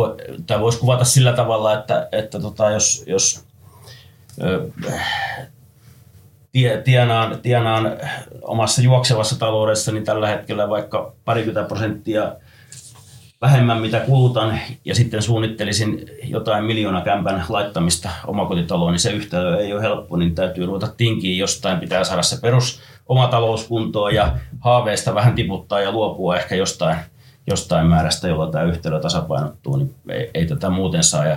[0.47, 3.45] tämä voisi kuvata sillä tavalla, että, että tota, jos, jos
[6.85, 7.93] tienaan, tienaan
[8.43, 12.33] omassa juoksevassa taloudessa niin tällä hetkellä vaikka parikymmentä prosenttia
[13.43, 19.73] vähemmän mitä kulutan ja sitten suunnittelisin jotain miljoona kämpän laittamista omakotitaloon, niin se yhtälö ei
[19.73, 25.15] ole helppo, niin täytyy ruveta tinkiä jostain, pitää saada se perus oma talouskuntoon ja haaveista
[25.15, 26.97] vähän tiputtaa ja luopua ehkä jostain,
[27.47, 31.27] jostain määrästä, jolla tämä yhtälö tasapainottuu, niin ei, ei tätä muuten saa.
[31.27, 31.37] Ja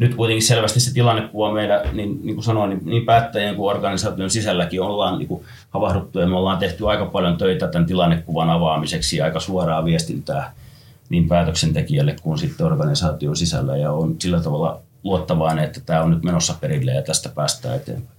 [0.00, 4.30] nyt kuitenkin selvästi se tilannekuva meillä, niin, niin kuin sanoin, niin, niin päättäjien kuin organisaation
[4.30, 9.16] sisälläkin ollaan niin kuin havahduttu ja me ollaan tehty aika paljon töitä tämän tilannekuvan avaamiseksi
[9.16, 10.52] ja aika suoraa viestintää
[11.08, 16.22] niin päätöksentekijälle kuin sitten organisaation sisällä ja on sillä tavalla luottavainen, että tämä on nyt
[16.22, 18.18] menossa perille ja tästä päästään eteenpäin.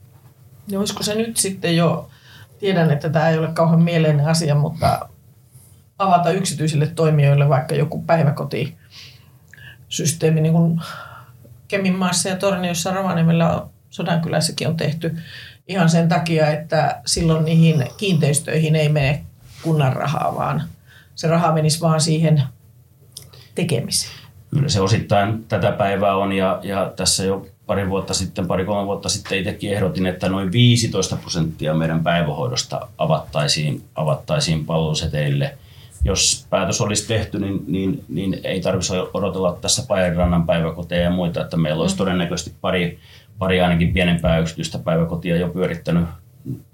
[0.68, 2.10] Ja olisiko se nyt sitten jo,
[2.60, 5.10] tiedän, että tämä ei ole kauhean mieleinen asia, mutta
[6.00, 10.82] avata yksityisille toimijoille vaikka joku päiväkotisysteemi niin kuin
[11.72, 15.18] Keminmaassa ja Torniossa Rovaniemellä Sodankylässäkin on tehty
[15.68, 19.24] ihan sen takia, että silloin niihin kiinteistöihin ei mene
[19.64, 20.64] kunnan rahaa, vaan
[21.16, 22.44] se raha menisi vaan siihen
[23.56, 24.14] tekemiseen.
[24.50, 29.10] Kyllä se osittain tätä päivää on ja, ja tässä jo pari vuotta sitten, pari-kolme vuotta
[29.10, 35.58] sitten itsekin ehdotin, että noin 15 prosenttia meidän päivähoidosta avattaisiin, avattaisiin palveluseteille.
[36.04, 41.42] Jos päätös olisi tehty, niin, niin, niin ei tarvitsisi odotella tässä Pajarannan päiväkoteja ja muita,
[41.42, 41.98] että meillä olisi mm.
[41.98, 43.00] todennäköisesti pari,
[43.38, 46.06] pari ainakin pienempää yksityistä päiväkotia jo pyörittänyt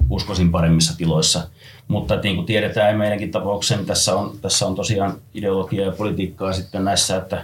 [0.10, 1.48] uskoisin paremmissa tiloissa.
[1.88, 6.54] Mutta niin kuin tiedetään meidänkin tapauksessa, niin tässä on, tässä on tosiaan ideologia ja politiikkaa
[6.54, 7.44] sitten näissä, että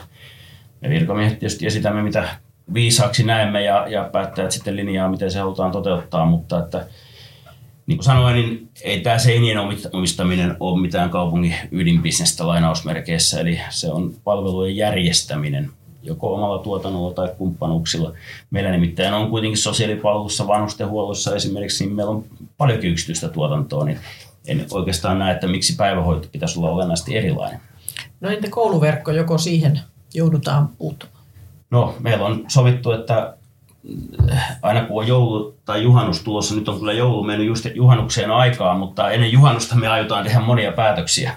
[0.82, 2.28] me virkamiehet tietysti esitämme mitä
[2.74, 6.86] viisaaksi näemme ja, ja päättäjät sitten linjaa, miten se halutaan toteuttaa, mutta että
[7.88, 9.58] niin kuin sanoin, niin ei tämä seinien
[9.94, 15.72] omistaminen ole mitään kaupungin ydinbisnestä lainausmerkeissä, eli se on palvelujen järjestäminen
[16.04, 18.14] joko omalla tuotannolla tai kumppanuuksilla.
[18.52, 22.24] Meillä nimittäin on kuitenkin sosiaalipalvelussa, vanhustenhuollossa esimerkiksi, niin meillä on
[22.58, 24.00] paljonkin yksityistä tuotantoa, niin
[24.48, 27.60] en oikeastaan näe, että miksi päivähoito pitäisi olla olennaisesti erilainen.
[28.22, 29.80] No entä kouluverkko, joko siihen
[30.14, 31.24] joudutaan puuttumaan?
[31.72, 33.38] No, meillä on sovittu, että
[34.62, 38.78] aina kun on joulu tai juhannus tulossa, nyt on kyllä joulu mennyt just juhannukseen aikaa,
[38.78, 41.36] mutta ennen juhannusta me aiotaan tehdä monia päätöksiä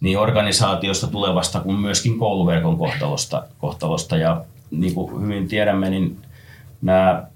[0.00, 3.44] niin organisaatiosta tulevasta kuin myöskin kouluverkon kohtalosta.
[3.58, 4.16] kohtalosta.
[4.16, 6.18] Ja niin kuin hyvin tiedämme, niin
[6.82, 7.26] nämä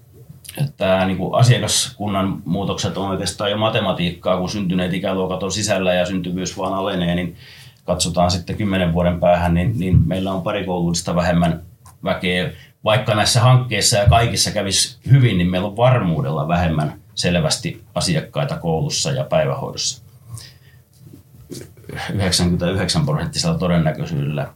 [0.76, 6.06] tämä niin kuin asiakaskunnan muutokset on oikeastaan jo matematiikkaa, kun syntyneet ikäluokat on sisällä ja
[6.06, 7.36] syntyvyys vaan alenee, niin
[7.84, 11.62] katsotaan sitten kymmenen vuoden päähän, niin, niin meillä on pari koulutusta vähemmän
[12.04, 12.50] väkeä.
[12.84, 19.10] Vaikka näissä hankkeissa ja kaikissa kävisi hyvin, niin meillä on varmuudella vähemmän selvästi asiakkaita koulussa
[19.10, 20.02] ja päivähoidossa.
[22.14, 24.48] 99 prosenttisella todennäköisyydellä,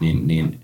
[0.00, 0.60] niin, niin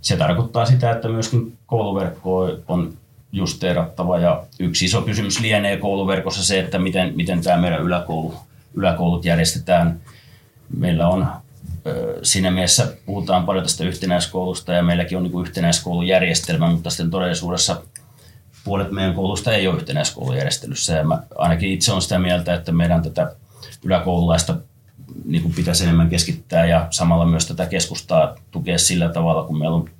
[0.00, 2.92] se tarkoittaa sitä, että myöskin kouluverkko on
[3.32, 8.34] justeerattava ja yksi iso kysymys lienee kouluverkossa se, että miten, miten tämä meidän yläkoulu,
[8.74, 10.00] yläkoulut järjestetään.
[10.76, 11.26] Meillä on
[12.22, 17.82] siinä mielessä puhutaan paljon tästä yhtenäiskoulusta ja meilläkin on niin yhtenäiskoulujärjestelmä, mutta sitten todellisuudessa
[18.64, 20.92] puolet meidän koulusta ei ole yhtenäiskoulujärjestelyssä.
[20.92, 23.32] Ja mä ainakin itse olen sitä mieltä, että meidän tätä
[23.84, 24.56] yläkoululaista
[25.24, 29.76] niin kuin pitäisi enemmän keskittää ja samalla myös tätä keskustaa tukea sillä tavalla, kun meillä
[29.76, 29.90] on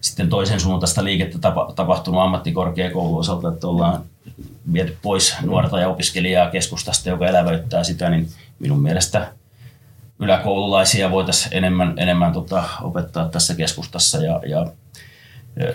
[0.00, 1.38] sitten toisen suuntaista liikettä
[1.74, 4.04] tapahtunut ammattikorkeakoulun osalta, että ollaan
[4.72, 8.28] viety pois nuorta ja opiskelijaa keskustasta, joka elävöittää sitä, niin
[8.58, 9.32] minun mielestä
[10.22, 14.66] yläkoululaisia voitaisiin enemmän, enemmän tota, opettaa tässä keskustassa ja, ja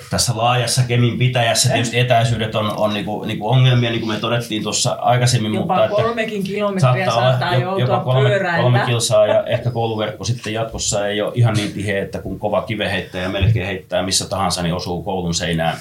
[0.10, 4.64] tässä laajassa Kemin pitäjässä tietysti etäisyydet on, on niinku, niinku ongelmia, niin kuin me todettiin
[4.64, 5.54] tuossa aikaisemmin.
[5.54, 8.62] Jopa mutta kolmekin kilometriä saattaa, saattaa joutua jopa kolme, pyöräillä.
[8.62, 12.62] kolme kilsaa ja ehkä kouluverkko sitten jatkossa ei ole ihan niin tiheä, että kun kova
[12.62, 15.78] kive heittää ja melkein heittää missä tahansa, niin osuu koulun seinään.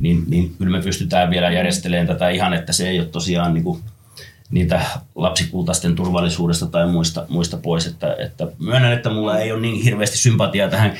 [0.00, 3.64] Niin, niin kyllä me pystytään vielä järjestelemään tätä ihan, että se ei ole tosiaan niin
[3.64, 3.80] kuin
[4.54, 4.80] niitä
[5.14, 7.86] lapsikultaisten turvallisuudesta tai muista, muista pois.
[7.86, 10.94] Että, että myönnän, että mulla ei ole niin hirveästi sympatiaa tähän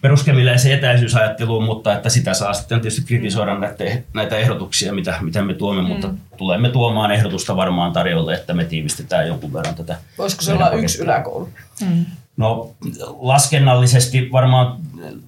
[0.00, 5.54] peruskemiläiseen etäisyysajatteluun, mutta että sitä saa sitten tietysti kritisoida näitä, näitä ehdotuksia, mitä, mitä me
[5.54, 5.88] tuomme, mm.
[5.88, 9.96] mutta tulemme tuomaan ehdotusta varmaan tarjolle, että me tiivistetään jonkun verran tätä.
[10.18, 11.48] Voisiko se olla yksi yläkoulu?
[11.80, 12.06] Mm.
[12.40, 12.74] No
[13.18, 14.76] laskennallisesti varmaan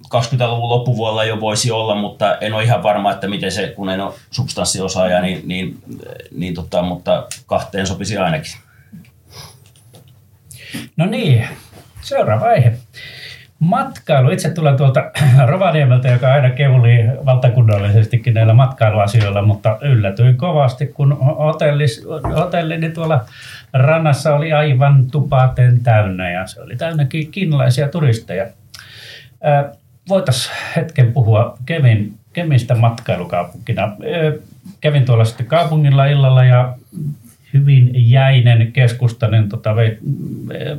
[0.05, 4.01] 20-luvun loppuvuonna jo voisi olla, mutta en ole ihan varma, että miten se, kun en
[4.01, 5.79] ole substanssiosaaja, niin, niin,
[6.31, 8.53] niin tota, mutta kahteen sopisi ainakin.
[10.96, 11.48] No niin,
[12.01, 12.79] seuraava aihe.
[13.62, 14.31] Matkailu.
[14.31, 15.11] Itse tulen tuolta
[15.46, 23.25] Rovaniemeltä, joka aina kevuli valtakunnallisestikin näillä matkailuasioilla, mutta yllätyin kovasti, kun hotellis, hotellini tuolla
[23.72, 28.46] rannassa oli aivan tupaten täynnä ja se oli täynnä kiinalaisia turisteja.
[30.09, 33.92] Voitaisiin hetken puhua Kemin, Kemistä matkailukaupunkina.
[34.81, 36.75] Kävin tuolla sitten kaupungilla illalla ja
[37.52, 39.74] hyvin jäinen keskusta, niin tota,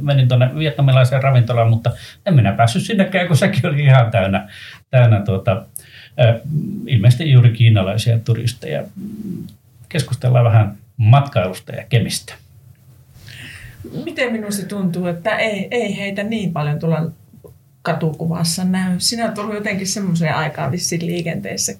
[0.01, 1.91] menin tuonne vietnamilaiseen ravintolaan, mutta
[2.25, 4.49] en minä päässyt sinnekään, kun sekin oli ihan täynnä,
[4.89, 5.65] täynnä tuota,
[6.87, 8.83] ilmeisesti juuri kiinalaisia turisteja.
[9.89, 12.33] Keskustellaan vähän matkailusta ja kemistä.
[14.05, 17.11] Miten minusta tuntuu, että ei, ei heitä niin paljon tulla
[17.81, 18.95] katukuvassa näy.
[18.97, 21.73] Sinä olet ollut jotenkin semmoiseen aikaan vissiin liikenteessä.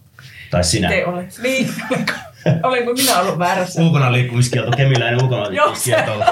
[0.52, 0.90] Tai sinä.
[0.90, 1.40] Te olet.
[1.44, 1.70] Niin.
[2.64, 3.82] Olenko minä ollut väärässä?
[3.82, 6.12] Ulkona liikkumiskielto, kemiläinen ulkona liikkumiskielto.
[6.12, 6.24] Joo,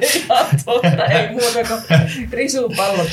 [0.00, 1.04] se ihan totta.
[1.04, 3.08] Ei muuta kuin risupallot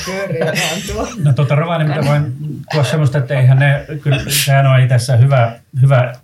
[0.92, 1.08] tuo.
[1.24, 2.32] No tuota Rovaniemiltä voin
[2.72, 5.52] tuoda semmoista, että eihän ne, kyllä sehän on tässä hyvä,
[5.82, 6.14] hyvä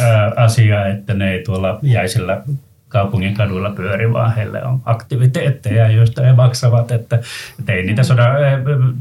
[0.00, 2.42] ää, asia, että ne ei tuolla jäisellä
[2.88, 6.90] kaupungin kaduilla pyöri, vaan heille on aktiviteetteja, joista he maksavat.
[6.90, 7.18] Että,
[7.58, 8.24] että ei niitä soda,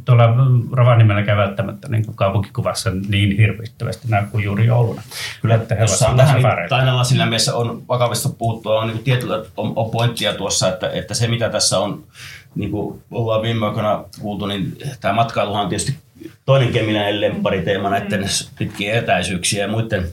[0.05, 0.23] tuolla
[0.71, 5.01] Rovaniemellä käy välttämättä niin kuin kaupunkikuvassa niin hirvittävästi näy kuin juuri jouluna.
[5.41, 9.43] Kyllä, että he on tähän niin Tainalla sillä mielessä on vakavista puuttua, on niin tietyllä
[9.57, 12.03] on, on pointtia tuossa, että, että se mitä tässä on,
[12.55, 15.95] niin kuin ollaan viime aikoina kuultu, niin tämä matkailuhan on tietysti
[16.45, 18.25] toinen kemiläinen lemppariteema näiden
[18.57, 20.07] pitkien etäisyyksiä ja muiden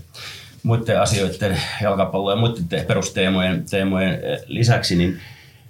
[0.64, 5.20] muiden asioiden, jalkapallo ja muiden perusteemojen teemojen eh, lisäksi, niin,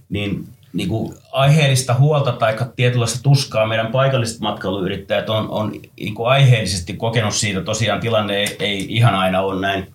[0.09, 6.28] niin, niin kuin aiheellista huolta tai tietynlaista tuskaa meidän paikalliset matkailuyrittäjät on, on niin kuin
[6.28, 7.62] aiheellisesti kokenut siitä.
[7.62, 9.94] Tosiaan tilanne ei, ei ihan aina ole näin,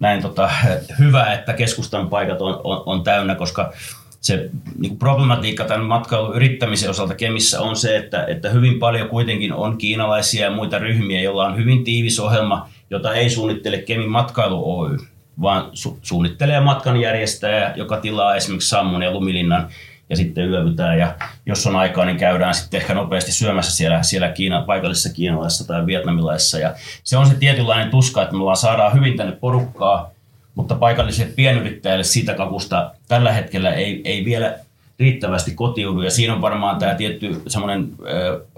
[0.00, 0.50] näin tota,
[0.98, 3.72] hyvä, että keskustan paikat on, on, on täynnä, koska
[4.20, 9.52] se niin kuin problematiikka tämän matkailuyrittämisen osalta Kemissä on se, että, että hyvin paljon kuitenkin
[9.52, 14.80] on kiinalaisia ja muita ryhmiä, joilla on hyvin tiivis ohjelma– jota ei suunnittele Kemin matkailu
[14.80, 14.96] Oy,
[15.42, 19.68] vaan su- suunnittelee matkanjärjestäjä, joka tilaa esimerkiksi Sammon ja Lumilinnan
[20.10, 21.14] ja sitten yövytään ja
[21.46, 25.86] jos on aikaa, niin käydään sitten ehkä nopeasti syömässä siellä, siellä Kiina, paikallisessa kiinalaisessa tai
[25.86, 26.58] vietnamilaisessa.
[26.58, 26.74] Ja
[27.04, 30.10] se on se tietynlainen tuska, että me vaan saadaan hyvin tänne porukkaa,
[30.54, 34.58] mutta paikallisille pienyrittäjille siitä kakusta tällä hetkellä ei, ei vielä
[34.98, 36.02] riittävästi kotiudu.
[36.02, 37.88] Ja siinä on varmaan tämä tietty semmoinen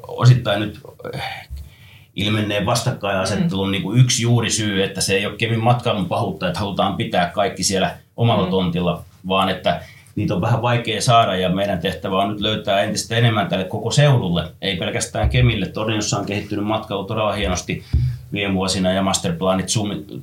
[0.08, 0.80] osittain nyt
[2.16, 3.72] ilmenneen vastakkainasettelun mm.
[3.72, 7.26] niin kuin yksi juuri syy, että se ei ole kevin matkailun pahuutta, että halutaan pitää
[7.26, 8.50] kaikki siellä omalla mm.
[8.50, 9.80] tontilla, vaan että
[10.16, 13.90] niitä on vähän vaikea saada ja meidän tehtävä on nyt löytää entistä enemmän tälle koko
[13.90, 15.66] seudulle, ei pelkästään Kemille.
[15.66, 17.84] Torniossa on kehittynyt matkailu todella hienosti
[18.32, 19.66] viime vuosina ja masterplanit,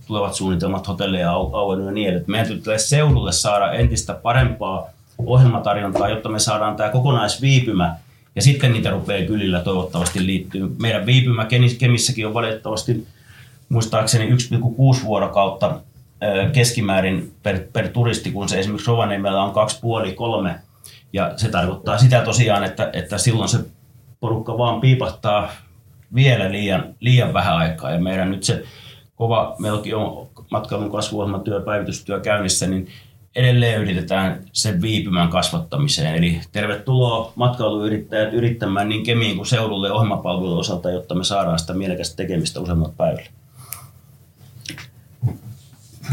[0.07, 2.31] tulevat suunnitelmat, hotelleja auennut ja niin edelleen.
[2.31, 4.85] Meidän täytyy seudulle saada entistä parempaa
[5.25, 7.95] ohjelmatarjontaa, jotta me saadaan tämä kokonaisviipymä
[8.35, 10.75] ja sitten niitä rupeaa kylillä toivottavasti liittyy.
[10.81, 11.47] Meidän viipymä
[11.79, 13.07] Kemissäkin on valitettavasti
[13.69, 15.81] muistaakseni 1,6 vuorokautta
[16.53, 20.55] keskimäärin per, per turisti, kun se esimerkiksi Rovaniemellä on kaksi puoli kolme.
[21.13, 23.59] Ja se tarkoittaa sitä tosiaan, että, että silloin se
[24.19, 25.51] porukka vaan piipahtaa
[26.15, 27.91] vielä liian, liian vähän aikaa.
[27.91, 28.63] Ja meidän nyt se
[29.15, 32.87] kova, meilläkin on matkailun kasvuohjelmatyö, päivitystyö käynnissä, niin
[33.35, 36.15] edelleen yritetään sen viipymän kasvattamiseen.
[36.15, 42.15] Eli tervetuloa matkailuyrittäjät yrittämään niin Kemiin kuin seudulle ohjelmapalvelun osalta, jotta me saadaan sitä mielekästä
[42.15, 43.29] tekemistä useammat päivillä.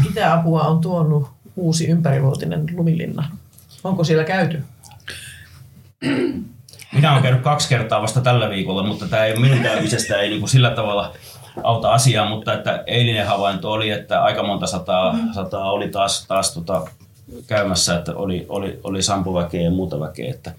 [0.07, 3.31] Mitä apua on tuonut uusi ympärivuotinen lumilinna?
[3.83, 4.63] Onko siellä käyty?
[6.93, 10.39] Minä olen käynyt kaksi kertaa vasta tällä viikolla, mutta tämä ei minun käymisestä ei niin
[10.39, 11.13] kuin sillä tavalla
[11.63, 16.53] auta asiaa, mutta että eilinen havainto oli, että aika monta sataa, sataa oli taas, taas
[16.53, 16.87] tota
[17.47, 20.31] käymässä, että oli, oli, oli sampuväkeä ja muuta väkeä.
[20.31, 20.53] Että,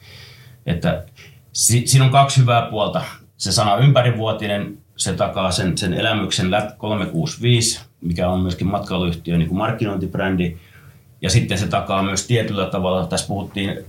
[0.66, 1.04] että
[1.52, 3.02] si, siinä on kaksi hyvää puolta.
[3.36, 9.48] Se sana ympärivuotinen, se takaa sen, sen elämyksen LAT 365, mikä on myöskin matkailuyhtiön niin
[9.48, 10.56] kuin markkinointibrändi.
[11.22, 13.84] Ja sitten se takaa myös tietyllä tavalla, tässä puhuttiin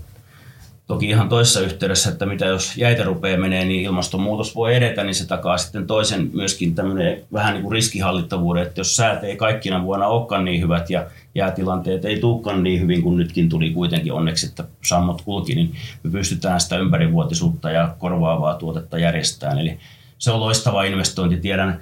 [0.89, 5.15] Toki ihan toisessa yhteydessä, että mitä jos jäitä rupeaa menee, niin ilmastonmuutos voi edetä, niin
[5.15, 9.83] se takaa sitten toisen myöskin tämmöinen vähän niin kuin riskihallittavuuden, että jos säät ei kaikkina
[9.83, 14.45] vuonna olekaan niin hyvät ja jäätilanteet ei tulekaan niin hyvin kuin nytkin tuli kuitenkin onneksi,
[14.45, 19.59] että sammot kulki, niin me pystytään sitä ympärivuotisuutta ja korvaavaa tuotetta järjestämään.
[19.59, 19.79] Eli
[20.17, 21.37] se on loistava investointi.
[21.37, 21.79] Tiedän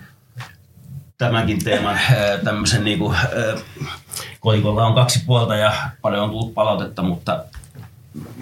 [1.17, 1.99] tämänkin teeman
[2.43, 3.17] tämmöisen niin kuin,
[4.39, 7.43] kolikolla on kaksi puolta ja paljon on tullut palautetta, mutta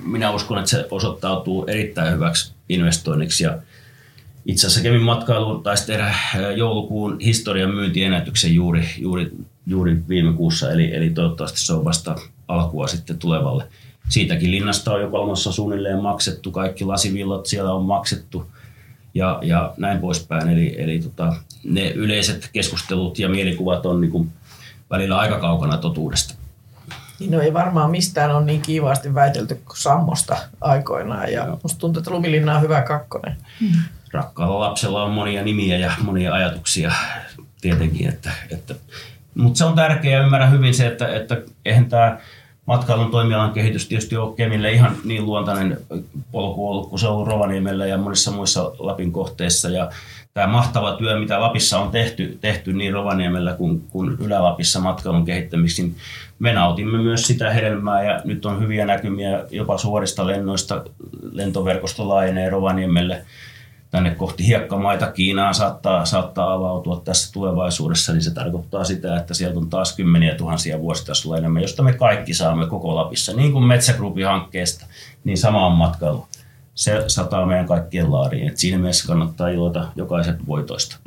[0.04, 3.58] minä uskon, että se osoittautuu erittäin hyväksi investoinniksi ja
[4.46, 6.16] itse asiassa kävin matkailuun, taisi tehdä
[6.56, 9.32] joulukuun historian myyntiennätyksen juuri, juuri,
[9.68, 12.16] juuri viime kuussa, eli, eli toivottavasti se on vasta
[12.48, 13.68] alkua sitten tulevalle.
[14.10, 18.46] Siitäkin linnasta on jo kolmassa suunnilleen maksettu, kaikki lasivillat siellä on maksettu
[19.14, 20.50] ja, ja näin poispäin.
[20.50, 24.32] Eli, eli tota, ne yleiset keskustelut ja mielikuvat on niin kuin
[24.90, 26.45] välillä aika kaukana totuudesta.
[27.20, 31.60] Niin no ei varmaan mistään ole niin kiivaasti väitelty kuin Sammosta aikoinaan ja Joo.
[31.64, 33.38] musta tuntuu, että Lumilinna on hyvä kakkonen.
[33.60, 33.82] Hmm.
[34.14, 36.92] Rakkaalla lapsella on monia nimiä ja monia ajatuksia
[37.62, 38.76] tietenkin, että, että
[39.36, 42.18] mutta se on tärkeää ja ymmärrän hyvin se, että, että eihän tämä
[42.66, 45.78] matkailun toimialan kehitys tietysti ole Kemille ihan niin luontainen
[46.32, 49.70] polku ollut kuin se on Rovaniemellä ja monissa muissa Lapin kohteissa.
[49.70, 49.90] Ja
[50.34, 55.84] tämä mahtava työ, mitä Lapissa on tehty, tehty niin Rovaniemellä kuin, kuin Ylä-Lapissa matkailun kehittämiseksi,
[55.84, 55.96] niin
[56.40, 60.84] me nautimme myös sitä hedelmää ja nyt on hyviä näkymiä jopa suorista lennoista.
[61.32, 63.26] Lentoverkosto laajenee Rovaniemelle
[63.96, 69.60] tänne kohti hiekkamaita Kiinaan saattaa, saattaa avautua tässä tulevaisuudessa, niin se tarkoittaa sitä, että sieltä
[69.60, 73.34] on taas kymmeniä tuhansia vuositasolla enemmän, josta me kaikki saamme koko Lapissa.
[73.34, 73.66] Niin kuin
[74.28, 74.86] hankkeesta,
[75.24, 76.28] niin sama on matkailu.
[76.76, 78.48] Se sataa meidän kaikkien laariin.
[78.48, 80.98] Et siinä mielessä kannattaa iloita jokaiset voitoista.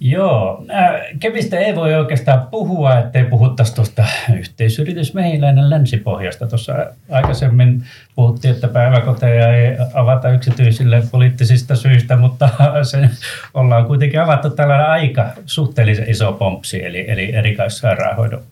[0.00, 4.04] Joo, äh, Kevistä ei voi oikeastaan puhua, ettei puhuttaisi tuosta
[4.36, 6.46] yhteisyritys Mehiläinen Länsipohjasta.
[6.46, 7.84] Tuossa aikaisemmin
[8.14, 12.48] puhuttiin, että päiväkoteja ei avata yksityisille poliittisista syistä, mutta
[12.90, 13.10] se
[13.54, 18.42] ollaan kuitenkin avattu tällainen aika suhteellisen iso pompsi, eli, eli erikoissairaanhoidon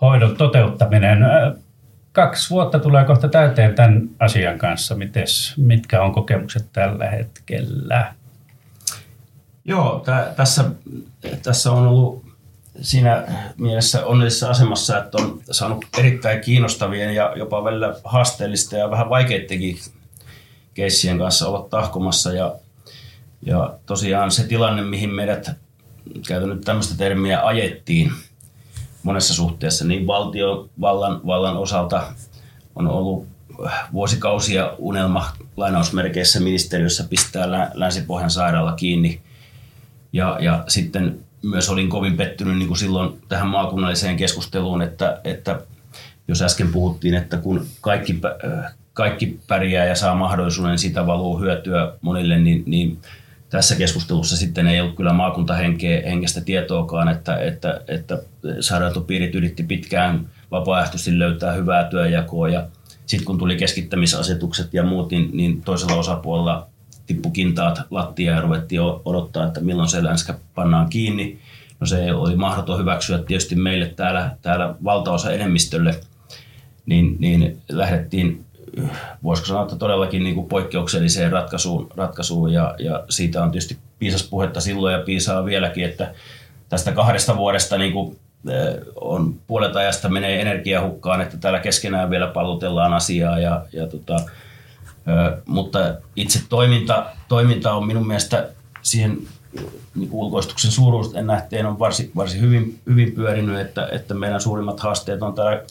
[0.00, 1.22] hoidon toteuttaminen.
[1.22, 1.52] Äh,
[2.12, 4.94] kaksi vuotta tulee kohta täyteen tämän asian kanssa.
[4.94, 8.14] Mites, mitkä on kokemukset tällä hetkellä?
[9.64, 10.64] Joo, tä, tässä,
[11.42, 12.24] tässä on ollut
[12.80, 13.26] siinä
[13.58, 19.78] mielessä onnellisessa asemassa, että on saanut erittäin kiinnostavien ja jopa välillä haasteellista ja vähän vaikeittenkin
[20.74, 22.32] keissien kanssa olla tahkomassa.
[22.32, 22.54] Ja,
[23.46, 25.50] ja tosiaan se tilanne, mihin meidät,
[26.28, 28.12] käytän nyt tämmöistä termiä, ajettiin
[29.02, 32.12] monessa suhteessa, niin valtiovallan vallan osalta
[32.74, 33.26] on ollut
[33.92, 39.20] vuosikausia unelma lainausmerkeissä ministeriössä pistää Länsi-Pohjan sairaala kiinni–
[40.12, 45.60] ja, ja sitten myös olin kovin pettynyt niin kuin silloin tähän maakunnalliseen keskusteluun, että, että
[46.28, 48.20] jos äsken puhuttiin, että kun kaikki,
[48.92, 52.98] kaikki pärjää ja saa mahdollisuuden, niin sitä valuu hyötyä monille, niin, niin
[53.50, 58.18] tässä keskustelussa sitten ei ollut kyllä maakuntahenkestä tietoakaan, että, että, että
[58.60, 62.66] sairaanhoitopiirit yritti pitkään vapaaehtoisesti löytää hyvää työjakoa ja
[63.06, 66.71] sitten kun tuli keskittämisasetukset ja muut, niin, niin toisella osapuolella
[67.12, 71.38] tippu kintaat lattia ja ruvettiin odottaa, että milloin se länskä pannaan kiinni.
[71.80, 76.00] No se oli mahdoton hyväksyä tietysti meille täällä, täällä valtaosa enemmistölle,
[76.86, 78.44] niin, niin lähdettiin
[79.22, 84.22] voisiko sanoa, että todellakin niin kuin poikkeukselliseen ratkaisuun, ratkaisuun ja, ja, siitä on tietysti piisas
[84.22, 86.14] puhetta silloin ja piisaa vieläkin, että
[86.68, 88.18] tästä kahdesta vuodesta niin kuin,
[89.00, 94.16] on puolet ajasta menee energiahukkaan, että täällä keskenään vielä pallotellaan asiaa ja, ja tota,
[95.46, 95.78] mutta
[96.16, 98.48] itse toiminta, toiminta on minun mielestä
[98.82, 99.18] siihen
[99.94, 105.22] niin ulkoistuksen suuruuden nähteen on varsin, varsin hyvin, hyvin pyörinyt, että, että meidän suurimmat haasteet
[105.22, 105.62] on täällä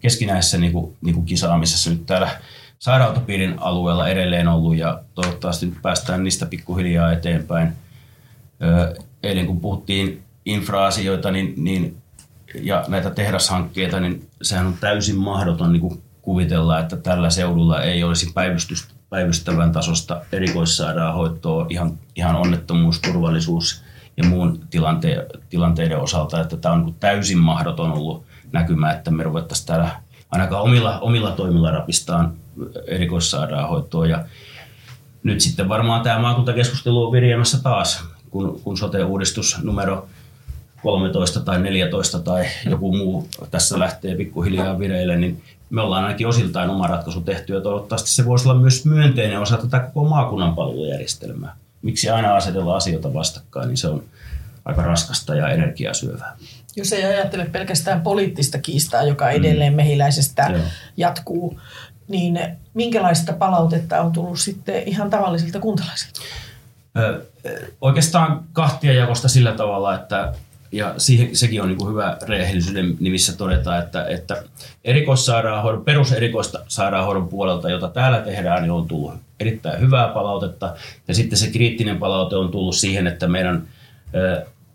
[0.00, 2.30] keskinäisessä niin kuin, niin kuin kisaamisessa nyt täällä
[2.78, 7.72] sairaanhoitopiirin alueella edelleen ollut ja toivottavasti nyt päästään niistä pikkuhiljaa eteenpäin.
[9.22, 11.96] Eilen kun puhuttiin infra-asioita niin, niin,
[12.62, 18.04] ja näitä tehdashankkeita, niin sehän on täysin mahdoton niin kuin kuvitella, että tällä seudulla ei
[18.04, 18.32] olisi
[19.10, 23.82] päivystävän tasosta erikoissairaanhoitoa ihan, ihan onnettomuus, turvallisuus
[24.16, 29.66] ja muun tilante, tilanteiden osalta, että tämä on täysin mahdoton ollut näkymä, että me ruvettaisiin
[29.66, 29.90] täällä
[30.30, 32.32] ainakaan omilla, omilla toimilla rapistaan
[32.86, 34.06] erikoissairaanhoitoa.
[34.06, 34.24] Ja
[35.22, 40.06] nyt sitten varmaan tämä maakuntakeskustelu on virjäämässä taas, kun, kun sote-uudistus numero
[40.82, 46.70] 13 tai 14 tai joku muu tässä lähtee pikkuhiljaa vireille, niin me ollaan ainakin osiltain
[46.70, 51.56] oma ratkaisu tehty ja toivottavasti se voisi olla myös myönteinen osa tätä koko maakunnan palvelujärjestelmää.
[51.82, 54.04] Miksi aina asetella asioita vastakkain, niin se on
[54.64, 56.36] aika raskasta ja energiaa syövää.
[56.76, 59.30] Jos ei ajattele pelkästään poliittista kiistaa, joka mm.
[59.30, 60.62] edelleen mehiläisestä Joo.
[60.96, 61.60] jatkuu,
[62.08, 62.40] niin
[62.74, 66.20] minkälaista palautetta on tullut sitten ihan tavallisilta kuntalaisilta?
[66.98, 67.24] Ö,
[67.80, 70.32] oikeastaan kahtia jakosta sillä tavalla, että
[70.72, 74.42] ja siihen, sekin on niin kuin hyvä rehellisyyden nimissä todeta, että, että
[74.84, 80.74] erikoissairaanhoidon, peruserikoissairaanhoidon puolelta, jota täällä tehdään, niin on tullut erittäin hyvää palautetta.
[81.08, 83.68] Ja sitten se kriittinen palaute on tullut siihen, että meidän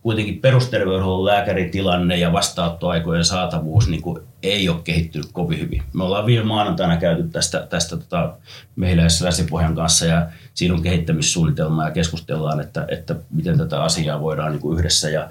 [0.03, 5.83] kuitenkin perusterveydenhuollon lääkäritilanne ja vastaanottoaikojen saatavuus niin kuin ei ole kehittynyt kovin hyvin.
[5.93, 8.33] Me ollaan viime maanantaina käyty tästä, tästä tota,
[8.75, 9.43] mehiläisessä
[9.75, 14.79] kanssa ja siinä on kehittämissuunnitelma ja keskustellaan, että, että miten tätä asiaa voidaan niin kuin
[14.79, 15.29] yhdessä ja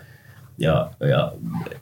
[0.59, 1.33] ja, ja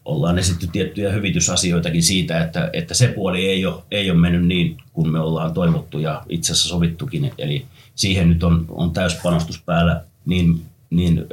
[0.05, 4.77] ollaan esitty tiettyjä hyvitysasioitakin siitä, että, että se puoli ei ole, ei ole mennyt niin
[4.93, 7.33] kuin me ollaan toivottu ja itse asiassa sovittukin.
[7.39, 11.27] Eli siihen nyt on, on täyspanostus päällä niin, niin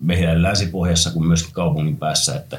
[0.00, 2.58] meidän länsipohjassa kuin myöskin kaupungin päässä, että,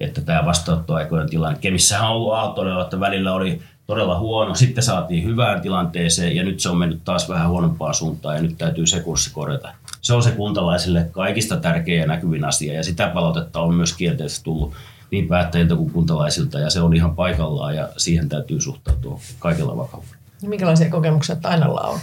[0.00, 1.58] että tämä vastaanottoaikojen tilanne.
[1.60, 6.60] Kemissähän on ollut aaltoilla, että välillä oli todella huono, sitten saatiin hyvään tilanteeseen ja nyt
[6.60, 10.22] se on mennyt taas vähän huonompaan suuntaan ja nyt täytyy se kurssi korjata se on
[10.22, 14.74] se kuntalaisille kaikista tärkein ja näkyvin asia ja sitä palautetta on myös kielteisesti tullut
[15.10, 20.16] niin päättäjiltä kuin kuntalaisilta ja se on ihan paikallaan ja siihen täytyy suhtautua kaikella vakavuudella.
[20.42, 22.00] Minkälaisia kokemuksia Tainalla on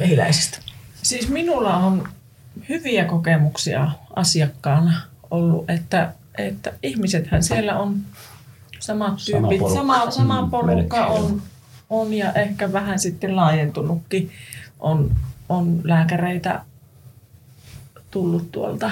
[0.00, 0.58] mehiläisistä?
[1.02, 2.08] Siis minulla on
[2.68, 5.00] hyviä kokemuksia asiakkaana
[5.30, 7.96] ollut, että, että ihmisethän siellä on
[8.80, 11.42] samat tyypit, sama porukka, sama, sama mm, porukka on,
[11.90, 14.30] on ja ehkä vähän sitten laajentunutkin.
[14.80, 15.10] On,
[15.48, 16.60] on lääkäreitä
[18.14, 18.90] tullut tuolta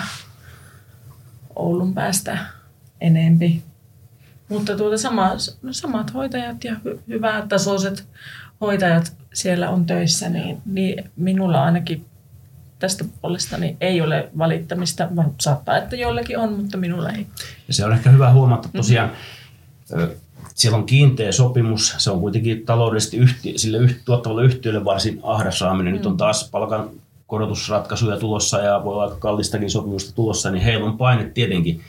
[1.56, 2.38] Oulun päästä
[3.00, 3.62] enempi.
[4.48, 5.30] Mutta tuota sama,
[5.70, 8.06] samat hoitajat ja hy, hyvät tasoiset
[8.60, 12.04] hoitajat siellä on töissä, niin, niin minulla ainakin
[12.78, 17.26] tästä puolesta niin ei ole valittamista, vaan saattaa, että joillekin on, mutta minulla ei.
[17.68, 20.08] Ja se on ehkä hyvä huomata tosiaan, mm-hmm.
[20.54, 25.58] siellä on kiinteä sopimus, se on kuitenkin taloudellisesti yhti, sille yht, tuottavalle yhtiölle varsin ahdas
[25.58, 25.92] saaminen.
[25.92, 25.96] Mm.
[25.96, 26.90] Nyt on taas palkan
[27.32, 31.80] korotusratkaisuja tulossa ja voi olla aika kallistakin sopimusta tulossa, niin heillä on paine tietenkin.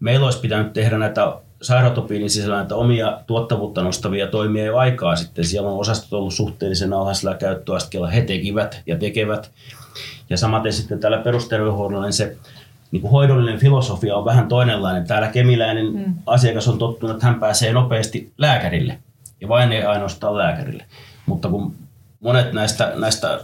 [0.00, 1.32] Meillä olisi pitänyt tehdä näitä
[1.62, 5.44] sairaatopiinin sisällä näitä omia tuottavuutta nostavia toimia jo aikaa sitten.
[5.44, 8.08] Siellä on osastot ollut suhteellisen alhaisella käyttöasteella.
[8.08, 9.50] He tekivät ja tekevät.
[10.30, 12.36] Ja samaten sitten täällä perusterveydenhuollolla niin se
[12.90, 15.06] niin kuin hoidollinen filosofia on vähän toinenlainen.
[15.06, 16.14] Täällä kemiläinen mm.
[16.26, 18.98] asiakas on tottunut, että hän pääsee nopeasti lääkärille.
[19.40, 20.84] Ja vain ei ainoastaan lääkärille.
[21.26, 21.74] Mutta kun
[22.26, 23.40] monet näistä, näistä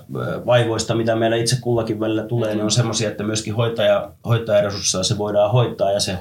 [0.46, 5.18] vaivoista, mitä meillä itse kullakin välillä tulee, niin on semmoisia, että myöskin hoitaja, hoitajaresursseja se
[5.18, 6.18] voidaan hoitaa ja se,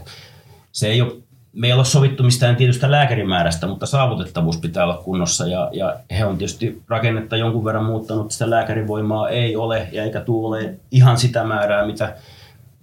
[0.72, 1.12] se ei ole
[1.54, 6.26] me ei ole sovittu mistään tietystä lääkärimäärästä, mutta saavutettavuus pitää olla kunnossa ja, ja he
[6.26, 11.44] on tietysti rakennetta jonkun verran muuttanut, sitä lääkärivoimaa ei ole ja eikä tule ihan sitä
[11.44, 12.16] määrää, mitä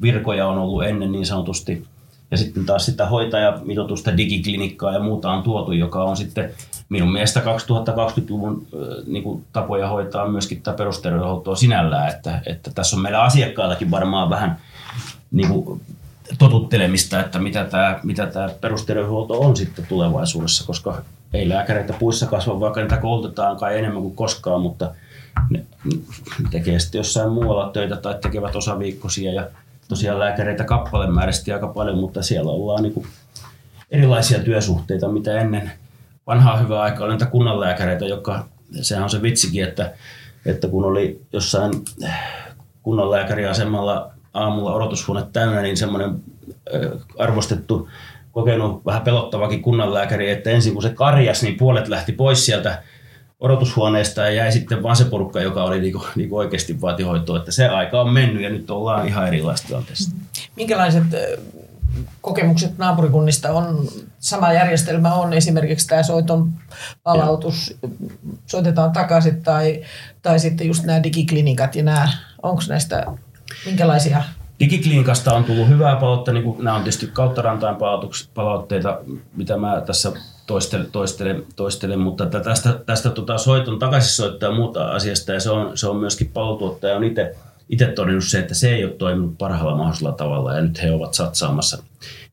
[0.03, 1.85] virkoja on ollut ennen niin sanotusti.
[2.31, 6.51] Ja sitten taas sitä hoitajamitoitusta, digiklinikkaa ja muuta on tuotu, joka on sitten
[6.89, 8.67] minun mielestä 2020-luvun
[9.07, 14.31] niin kuin tapoja hoitaa myöskin tätä perusterveydenhuoltoa sinällään, että, että tässä on meillä asiakkaillakin varmaan
[14.31, 14.57] vähän
[15.31, 15.81] niin kuin
[16.39, 22.61] totuttelemista, että mitä tämä, mitä tämä perusterveydenhuolto on sitten tulevaisuudessa, koska ei lääkäreitä puissa kasva,
[22.61, 24.95] vaikka niitä koulutetaan kai enemmän kuin koskaan, mutta
[25.51, 25.65] ne
[26.51, 29.47] tekee sitten jossain muualla töitä tai tekevät osaviikkoisia ja
[29.89, 33.07] tosiaan lääkäreitä kappalemääräisesti aika paljon, mutta siellä ollaan niin
[33.91, 35.73] erilaisia työsuhteita, mitä ennen
[36.29, 38.49] vanhaa hyvää aikaa oli niitä kunnanlääkäreitä, joka,
[38.81, 39.93] sehän on se vitsikin, että,
[40.47, 41.73] että kun oli jossain
[42.83, 46.23] kunnanlääkäriasemalla aamulla odotushuone täynnä, niin semmoinen
[47.19, 47.89] arvostettu,
[48.33, 52.83] kokenut vähän pelottavakin kunnanlääkäri, että ensin kun se karjas, niin puolet lähti pois sieltä
[53.41, 57.39] odotushuoneesta ja jäi sitten vaan se porukka, joka oli niinku, niinku oikeasti vaatihoitoa.
[57.39, 60.17] Että se aika on mennyt ja nyt ollaan ihan erilaista tilanteessa.
[60.57, 61.03] Minkälaiset
[62.21, 63.89] kokemukset naapurikunnista on,
[64.19, 66.53] sama järjestelmä on esimerkiksi tämä soiton
[67.03, 67.79] palautus,
[68.47, 69.83] soitetaan takaisin tai,
[70.23, 72.09] tai sitten just nämä digiklinikat ja nämä,
[72.43, 73.07] onko näistä
[73.67, 74.23] Minkälaisia?
[74.61, 77.77] Digiklinikasta on tullut hyvää palautetta, niin kuin nämä on tietysti kautta rantain
[78.35, 79.01] palautteita,
[79.37, 80.13] mitä mä tässä
[80.47, 85.79] toistelen, toistelen, toistelen mutta tästä, tästä tota soiton takaisin soittaa muuta asiasta ja se on,
[85.79, 87.37] se on myöskin palvelutuottaja on itse
[87.69, 91.15] itse todennut se, että se ei ole toiminut parhaalla mahdollisella tavalla ja nyt he ovat
[91.15, 91.83] satsaamassa.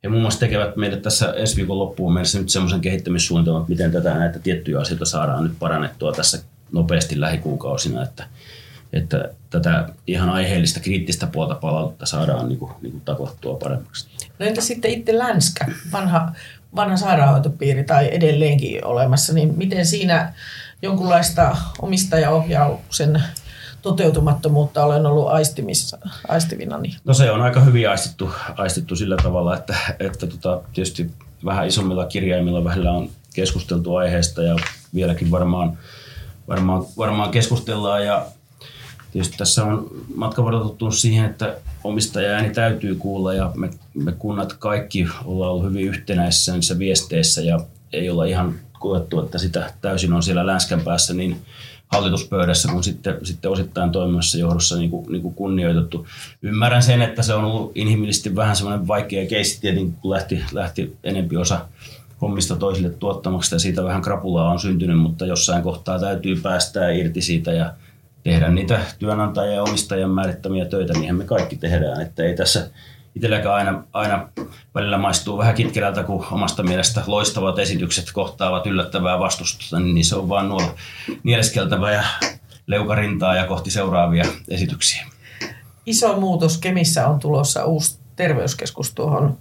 [0.04, 3.92] He muun muassa tekevät meille tässä ensi viikon loppuun mennessä nyt semmoisen kehittämissuunnitelman, että miten
[3.92, 8.28] tätä näitä tiettyjä asioita saadaan nyt parannettua tässä nopeasti lähikuukausina, että
[8.94, 14.08] että tätä ihan aiheellista kriittistä puolta palautetta saadaan niin kuin, niin kuin takottua paremmaksi.
[14.40, 16.32] No entä sitten itse Länskä, vanha,
[16.76, 20.34] vanha sairaanhoitopiiri tai edelleenkin olemassa, niin miten siinä
[20.82, 23.24] jonkunlaista omistajaohjauksen
[23.86, 26.78] toteutumattomuutta olen ollut aistimissa, aistivina?
[26.78, 26.96] Niin.
[27.06, 31.12] No se on aika hyvin aistittu, aistittu sillä tavalla, että, että tota, tietysti
[31.46, 34.56] vähän isommilla kirjaimilla vähillä on keskusteltu aiheesta ja
[34.94, 35.78] vieläkin varmaan,
[36.48, 38.26] varmaan, varmaan keskustellaan ja
[39.16, 41.58] Tietysti tässä on matka tottunut siihen, että
[42.34, 47.60] ääni täytyy kuulla ja me, me kunnat kaikki ollaan ollut hyvin yhtenäisissä niissä viesteissä ja
[47.94, 48.56] ei olla ihan
[48.86, 51.42] koettu, että sitä täysin on siellä länskän päässä niin
[51.88, 56.08] hallituspöydässä kuin sitten, sitten osittain toimimassa johdossa niin kuin, niin kuin kunnioitettu.
[56.42, 60.98] Ymmärrän sen, että se on ollut inhimillisesti vähän semmoinen vaikea keissi tietenkin, kun lähti, lähti
[61.04, 61.68] enempi osa
[62.22, 67.22] hommista toisille tuottamaksi ja siitä vähän krapulaa on syntynyt, mutta jossain kohtaa täytyy päästää irti
[67.22, 67.74] siitä ja
[68.24, 72.02] tehdä niitä työnantajien ja omistajien määrittämiä töitä, niin me kaikki tehdään.
[72.02, 72.70] Että ei tässä
[73.16, 74.30] itselläkään aina, aina
[74.76, 80.30] välillä maistuu vähän kitkerältä, kun omasta mielestä loistavat esitykset kohtaavat yllättävää vastustusta, niin se on
[80.30, 80.76] vaan nuo
[81.24, 82.04] nieleskeltävää ja
[82.68, 85.06] leukarintaa ja kohti seuraavia esityksiä.
[85.86, 89.38] Iso muutos Kemissä on tulossa uusi terveyskeskus tuohon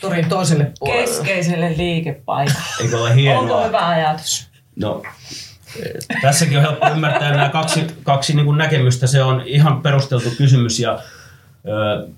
[0.00, 1.06] torin toiselle puolelle.
[1.06, 2.60] Keskeiselle liikepaikalle.
[2.80, 3.40] Eikö ole hienoa?
[3.40, 4.48] Onko hyvä ajatus?
[4.76, 5.02] No,
[6.22, 9.06] Tässäkin on helppo ymmärtää nämä kaksi, kaksi niin näkemystä.
[9.06, 10.98] Se on ihan perusteltu kysymys ja
[11.68, 12.08] ö,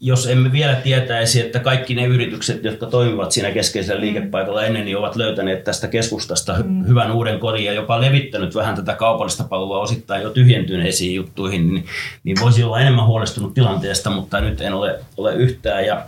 [0.00, 4.96] jos emme vielä tietäisi, että kaikki ne yritykset, jotka toimivat siinä keskeisellä liikepaikalla ennen, niin
[4.96, 6.86] ovat löytäneet tästä keskustasta mm.
[6.86, 11.86] hyvän uuden kodin ja jopa levittänyt vähän tätä kaupallista palvelua osittain jo tyhjentyneisiin juttuihin, niin,
[12.24, 15.86] niin voisi olla enemmän huolestunut tilanteesta, mutta nyt en ole, ole yhtään.
[15.86, 16.06] Ja,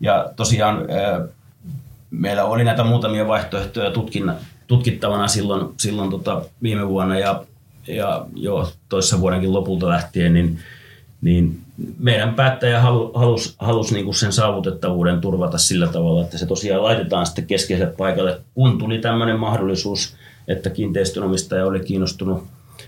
[0.00, 0.86] ja tosiaan
[2.10, 4.36] meillä oli näitä muutamia vaihtoehtoja tutkinnan,
[4.66, 7.44] tutkittavana silloin, silloin tota viime vuonna ja,
[7.88, 10.58] ja jo toissa vuodenkin lopulta lähtien, niin,
[11.22, 11.60] niin
[11.98, 17.26] meidän päättäjä halu, halusi halus niinku sen saavutettavuuden turvata sillä tavalla, että se tosiaan laitetaan
[17.26, 20.16] sitten keskeiselle paikalle, kun tuli tämmöinen mahdollisuus,
[20.48, 22.44] että kiinteistönomistaja oli kiinnostunut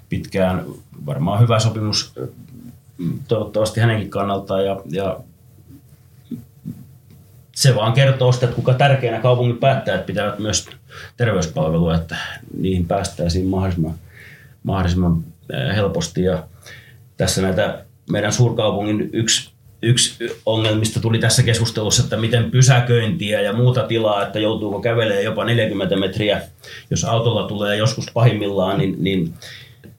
[0.08, 0.64] pitkään.
[1.06, 2.12] Varmaan hyvä sopimus
[3.28, 5.20] toivottavasti hänenkin kannaltaan ja, ja
[7.54, 10.66] se vaan kertoo sitä, että kuka tärkeänä kaupungin päättäjät pitävät myös
[11.16, 12.16] terveyspalvelua, että
[12.58, 13.94] niihin päästäisiin mahdollisimman,
[14.62, 15.24] mahdollisimman
[15.74, 16.22] helposti.
[16.22, 16.44] Ja
[17.16, 19.50] tässä näitä meidän suurkaupungin yksi,
[19.82, 25.44] yksi ongelmista tuli tässä keskustelussa, että miten pysäköintiä ja muuta tilaa, että joutuuko kävelemään jopa
[25.44, 26.42] 40 metriä,
[26.90, 29.34] jos autolla tulee joskus pahimmillaan, niin, niin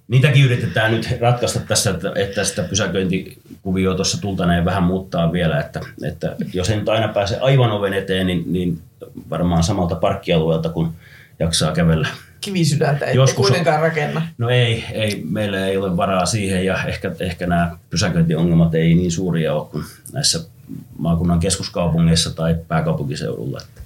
[0.08, 5.80] niitäkin yritetään nyt ratkaista tässä, että, että sitä pysäköintikuvioa tuossa tultaneen vähän muuttaa vielä, että,
[6.08, 8.82] että jos nyt aina pääse aivan oven eteen, niin, niin
[9.30, 10.94] varmaan samalta parkkialueelta, kun
[11.40, 12.08] jaksaa kävellä.
[12.44, 14.28] Kivisydäntä ei Joskus kuitenkaan rakenna.
[14.38, 19.12] No ei, ei, meillä ei ole varaa siihen ja ehkä, ehkä nämä pysäköintiongelmat ei niin
[19.12, 20.40] suuria ole kuin näissä
[20.98, 23.60] maakunnan keskuskaupungeissa tai pääkaupunkiseudulla.
[23.62, 23.82] Että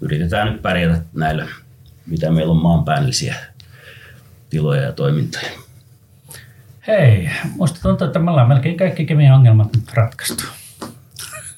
[0.00, 1.48] yritetään nyt pärjätä näillä,
[2.06, 3.34] mitä meillä on maanpäällisiä
[4.50, 5.50] tiloja ja toimintoja.
[6.86, 10.44] Hei, musta tuntuu, että me ollaan melkein kaikki kemian ongelmat nyt ratkaistu.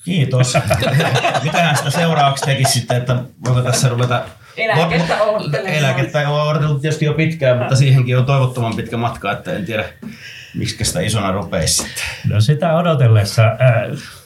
[0.05, 0.55] Kiitos.
[1.45, 4.24] Mitähän sitä seuraavaksi tekisi sitten, että voiko tässä ruveta
[4.57, 5.18] Eläkettä.
[5.64, 9.84] Eläkettä on odotellut tietysti jo pitkään, mutta siihenkin on toivottoman pitkä matka, että en tiedä,
[10.55, 12.05] miksi sitä isona rupeisi sitten.
[12.28, 13.57] No sitä odotellessa äh,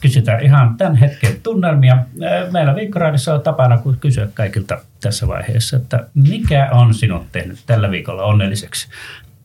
[0.01, 1.93] kysytään ihan tämän hetken tunnelmia.
[1.93, 7.91] Äh, meillä Viikkoraadissa on tapana kysyä kaikilta tässä vaiheessa, että mikä on sinut tehnyt tällä
[7.91, 8.87] viikolla onnelliseksi?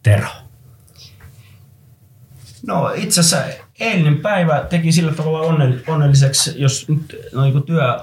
[0.02, 0.28] Tero.
[2.66, 5.40] No itse asiassa eilinen päivä teki sillä tavalla
[5.86, 7.98] onnelliseksi, jos nyt no, niin työ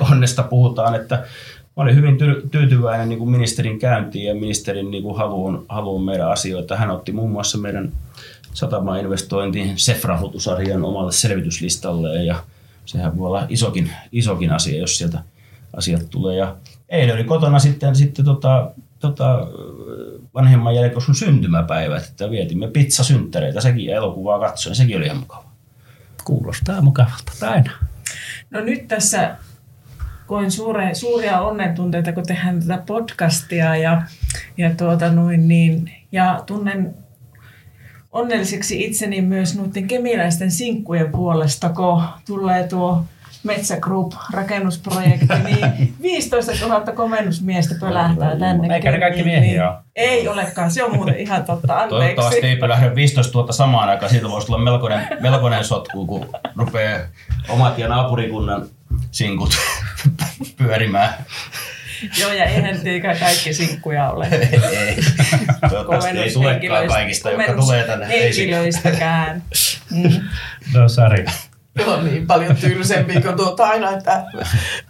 [0.00, 1.24] onnesta puhutaan, että
[1.76, 2.18] mä olin hyvin
[2.50, 6.76] tyytyväinen niin kuin ministerin käyntiin ja ministerin niin kuin haluun, haluun meidän asioita.
[6.76, 7.92] Hän otti muun muassa meidän
[8.54, 12.44] satama-investointiin SEF-rahoitusarjan omalle selvityslistalle ja
[12.84, 15.22] sehän voi olla isokin, isokin asia, jos sieltä
[15.76, 16.36] asiat tulee.
[16.36, 16.56] Ja
[16.88, 19.46] eilen oli kotona sitten, sitten tota, tota,
[20.34, 25.44] vanhemman jälkeen sun syntymäpäivä, että vietimme pizzasynttäreitä, sekin ja elokuvaa katsoen, sekin oli ihan mukava.
[26.24, 27.72] Kuulostaa mukavalta, aina.
[28.50, 29.36] No nyt tässä
[30.32, 34.02] koin suure, suuria onnentunteita, kun tehdään tätä podcastia ja,
[34.56, 36.94] ja, tuota noin niin, ja tunnen
[38.12, 43.04] onnelliseksi itseni myös noiden kemiläisten sinkkujen puolesta, kun tulee tuo
[43.42, 48.74] Metsä Group rakennusprojekti, niin 15 000 komennusmiestä pölähtää tänne.
[48.74, 49.78] Eikä ne kaikki miehiä ole.
[49.96, 51.90] Ei olekaan, se on muuten ihan totta, anteeksi.
[51.90, 56.26] Toivottavasti ei pölähdy 15 000 samaan aikaan, siitä voisi tulla melkoinen, melkoinen sotku, kun
[56.56, 57.00] rupeaa
[57.48, 58.66] omat ja naapurikunnan
[59.10, 59.50] sinkut
[60.56, 61.14] pyörimään.
[62.20, 64.28] Joo, ja eihän tietenkään kaikki sinkkuja ole.
[64.30, 64.96] ei, ei.
[65.70, 68.08] Toivottavasti ei tulekaan kaikista, jotka tulee tänne.
[68.08, 69.42] Henkilöistäkään.
[69.90, 70.20] Mm.
[70.74, 71.24] No Sari.
[71.86, 74.24] on niin paljon tylsempi kuin tuota aina, että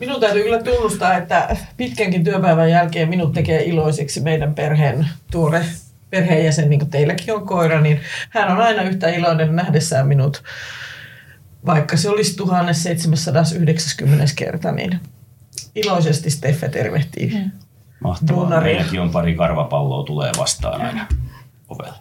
[0.00, 5.64] minun täytyy kyllä tunnustaa, että pitkänkin työpäivän jälkeen minut tekee iloiseksi meidän perheen tuore
[6.12, 8.00] perheenjäsen, niin kuin teilläkin on koira, niin
[8.30, 10.42] hän on aina yhtä iloinen nähdessään minut,
[11.66, 15.00] vaikka se olisi 1790 kerta, niin
[15.74, 17.32] iloisesti Steffe tervehtii.
[17.34, 17.50] Mm.
[18.00, 18.60] Mahtavaa.
[18.60, 21.06] Meilläkin on pari karvapalloa tulee vastaan aina
[21.68, 21.98] ovella.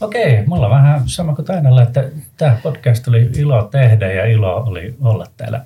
[0.00, 2.04] Okei, mulla on vähän sama kuin Tainalla, että
[2.36, 5.64] tämä podcast oli ilo tehdä ja ilo oli olla täällä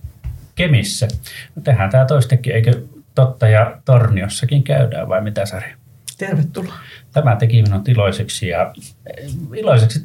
[0.54, 1.08] Kemissä.
[1.56, 2.82] No tehdään tämä toistekin, eikö
[3.14, 5.72] totta ja Torniossakin käydään vai mitä Sari?
[6.18, 6.74] Tervetuloa.
[7.12, 8.72] Tämä teki minut iloiseksi ja
[9.06, 10.04] eh, iloiseksi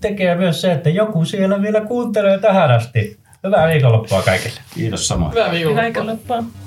[0.00, 3.18] tekee myös se, että joku siellä vielä kuuntelee tähän asti.
[3.44, 4.60] Hyvää viikonloppua kaikille.
[4.74, 5.32] Kiitos samoin.
[5.32, 5.82] Hyvää viikonloppua.
[5.82, 6.65] Hyvää viikonloppua.